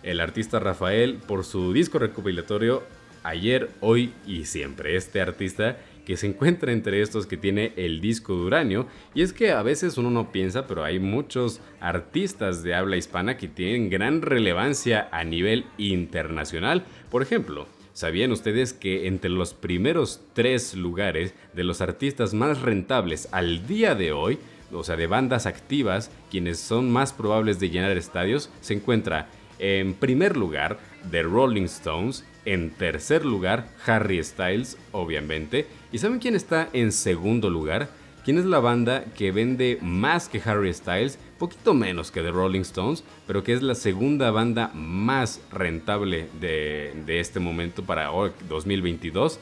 El 0.03 0.21
artista 0.21 0.57
Rafael 0.59 1.15
por 1.15 1.43
su 1.43 1.73
disco 1.73 1.99
recopilatorio 1.99 2.83
ayer, 3.27 3.69
hoy 3.81 4.13
y 4.25 4.45
siempre. 4.45 4.95
Este 4.95 5.21
artista 5.21 5.77
que 6.07 6.15
se 6.15 6.27
encuentra 6.27 6.71
entre 6.71 7.01
estos 7.01 7.27
que 7.27 7.35
tiene 7.35 7.73
el 7.75 7.99
disco 7.99 8.33
de 8.33 8.45
uranio. 8.45 8.87
Y 9.13 9.23
es 9.23 9.33
que 9.33 9.51
a 9.51 9.61
veces 9.61 9.97
uno 9.97 10.09
no 10.09 10.31
piensa, 10.31 10.65
pero 10.65 10.85
hay 10.85 10.99
muchos 10.99 11.59
artistas 11.81 12.63
de 12.63 12.73
habla 12.73 12.95
hispana 12.95 13.35
que 13.35 13.49
tienen 13.49 13.89
gran 13.89 14.21
relevancia 14.21 15.09
a 15.11 15.25
nivel 15.25 15.65
internacional. 15.77 16.85
Por 17.11 17.23
ejemplo, 17.23 17.67
¿sabían 17.91 18.31
ustedes 18.31 18.71
que 18.71 19.07
entre 19.07 19.29
los 19.29 19.53
primeros 19.53 20.21
tres 20.31 20.75
lugares 20.75 21.33
de 21.53 21.65
los 21.65 21.81
artistas 21.81 22.33
más 22.33 22.61
rentables 22.61 23.27
al 23.33 23.67
día 23.67 23.93
de 23.93 24.13
hoy, 24.13 24.39
o 24.71 24.85
sea, 24.85 24.95
de 24.95 25.07
bandas 25.07 25.45
activas, 25.45 26.09
quienes 26.31 26.57
son 26.57 26.89
más 26.89 27.11
probables 27.11 27.59
de 27.59 27.69
llenar 27.69 27.97
estadios, 27.97 28.49
se 28.61 28.75
encuentra 28.75 29.27
en 29.59 29.93
primer 29.93 30.37
lugar 30.37 30.79
The 31.11 31.23
Rolling 31.23 31.63
Stones, 31.63 32.23
en 32.47 32.69
tercer 32.69 33.25
lugar, 33.25 33.67
Harry 33.85 34.23
Styles, 34.23 34.77
obviamente. 34.93 35.67
¿Y 35.91 35.97
saben 35.97 36.19
quién 36.19 36.33
está 36.33 36.69
en 36.71 36.93
segundo 36.93 37.49
lugar? 37.49 37.89
¿Quién 38.23 38.37
es 38.37 38.45
la 38.45 38.59
banda 38.59 39.03
que 39.17 39.33
vende 39.33 39.79
más 39.81 40.29
que 40.29 40.41
Harry 40.43 40.73
Styles? 40.73 41.19
Poquito 41.37 41.73
menos 41.73 42.09
que 42.09 42.21
The 42.21 42.31
Rolling 42.31 42.61
Stones, 42.61 43.03
pero 43.27 43.43
que 43.43 43.51
es 43.51 43.61
la 43.61 43.75
segunda 43.75 44.31
banda 44.31 44.71
más 44.73 45.41
rentable 45.51 46.29
de, 46.39 47.19
este 47.19 47.41
momento 47.41 47.83
para 47.83 48.09
2022. 48.47 49.39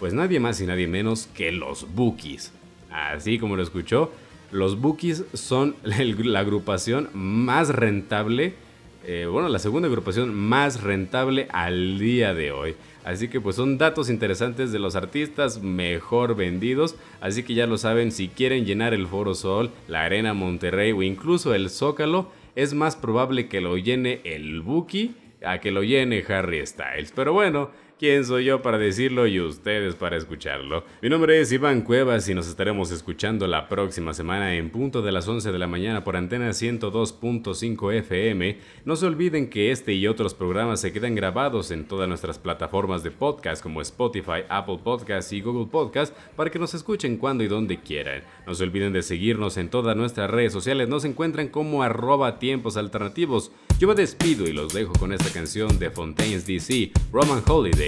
Pues 0.00 0.12
nadie 0.12 0.40
más 0.40 0.60
y 0.60 0.66
nadie 0.66 0.88
menos 0.88 1.28
que 1.28 1.52
los 1.52 1.86
Bookies. 1.94 2.52
Así 2.90 3.38
como 3.38 3.54
lo 3.54 3.62
escuchó, 3.62 4.10
los 4.50 4.80
Bookies 4.80 5.22
son 5.32 5.76
la 5.84 6.40
agrupación 6.40 7.08
más 7.12 7.68
rentable 7.68 8.54
eh, 9.10 9.24
bueno, 9.24 9.48
la 9.48 9.58
segunda 9.58 9.88
agrupación 9.88 10.34
más 10.34 10.82
rentable 10.82 11.48
al 11.50 11.98
día 11.98 12.34
de 12.34 12.52
hoy. 12.52 12.76
Así 13.04 13.28
que 13.28 13.40
pues 13.40 13.56
son 13.56 13.78
datos 13.78 14.10
interesantes 14.10 14.70
de 14.70 14.78
los 14.78 14.96
artistas 14.96 15.62
mejor 15.62 16.36
vendidos. 16.36 16.94
Así 17.22 17.42
que 17.42 17.54
ya 17.54 17.66
lo 17.66 17.78
saben, 17.78 18.12
si 18.12 18.28
quieren 18.28 18.66
llenar 18.66 18.92
el 18.92 19.06
Foro 19.06 19.34
Sol, 19.34 19.70
la 19.86 20.02
Arena 20.02 20.34
Monterrey 20.34 20.92
o 20.92 21.02
incluso 21.02 21.54
el 21.54 21.70
Zócalo, 21.70 22.30
es 22.54 22.74
más 22.74 22.96
probable 22.96 23.48
que 23.48 23.62
lo 23.62 23.78
llene 23.78 24.20
el 24.24 24.60
Buki 24.60 25.14
a 25.42 25.58
que 25.58 25.70
lo 25.70 25.82
llene 25.82 26.22
Harry 26.28 26.66
Styles. 26.66 27.10
Pero 27.16 27.32
bueno, 27.32 27.70
¿Quién 27.98 28.24
soy 28.24 28.44
yo 28.44 28.62
para 28.62 28.78
decirlo 28.78 29.26
y 29.26 29.40
ustedes 29.40 29.96
para 29.96 30.16
escucharlo? 30.16 30.84
Mi 31.02 31.08
nombre 31.08 31.40
es 31.40 31.50
Iván 31.50 31.82
Cuevas 31.82 32.28
y 32.28 32.34
nos 32.34 32.46
estaremos 32.46 32.92
escuchando 32.92 33.48
la 33.48 33.68
próxima 33.68 34.14
semana 34.14 34.54
en 34.54 34.70
punto 34.70 35.02
de 35.02 35.10
las 35.10 35.26
11 35.26 35.50
de 35.50 35.58
la 35.58 35.66
mañana 35.66 36.04
por 36.04 36.14
antena 36.14 36.50
102.5 36.50 37.92
FM. 37.94 38.58
No 38.84 38.94
se 38.94 39.04
olviden 39.04 39.50
que 39.50 39.72
este 39.72 39.94
y 39.94 40.06
otros 40.06 40.32
programas 40.32 40.80
se 40.80 40.92
quedan 40.92 41.16
grabados 41.16 41.72
en 41.72 41.88
todas 41.88 42.08
nuestras 42.08 42.38
plataformas 42.38 43.02
de 43.02 43.10
podcast 43.10 43.64
como 43.64 43.82
Spotify, 43.82 44.44
Apple 44.48 44.78
Podcasts 44.84 45.32
y 45.32 45.40
Google 45.40 45.66
Podcasts 45.66 46.16
para 46.36 46.50
que 46.50 46.60
nos 46.60 46.74
escuchen 46.74 47.16
cuando 47.16 47.42
y 47.42 47.48
donde 47.48 47.80
quieran. 47.80 48.22
No 48.46 48.54
se 48.54 48.62
olviden 48.62 48.92
de 48.92 49.02
seguirnos 49.02 49.56
en 49.56 49.70
todas 49.70 49.96
nuestras 49.96 50.30
redes 50.30 50.52
sociales. 50.52 50.88
Nos 50.88 51.04
encuentran 51.04 51.48
como 51.48 51.82
arroba 51.82 52.38
tiempos 52.38 52.76
alternativos. 52.76 53.50
Yo 53.80 53.88
me 53.88 53.94
despido 53.96 54.46
y 54.46 54.52
los 54.52 54.72
dejo 54.72 54.92
con 54.92 55.12
esta 55.12 55.32
canción 55.32 55.80
de 55.80 55.90
Fontaine's 55.90 56.46
DC, 56.46 56.92
Roman 57.12 57.42
Holiday. 57.44 57.87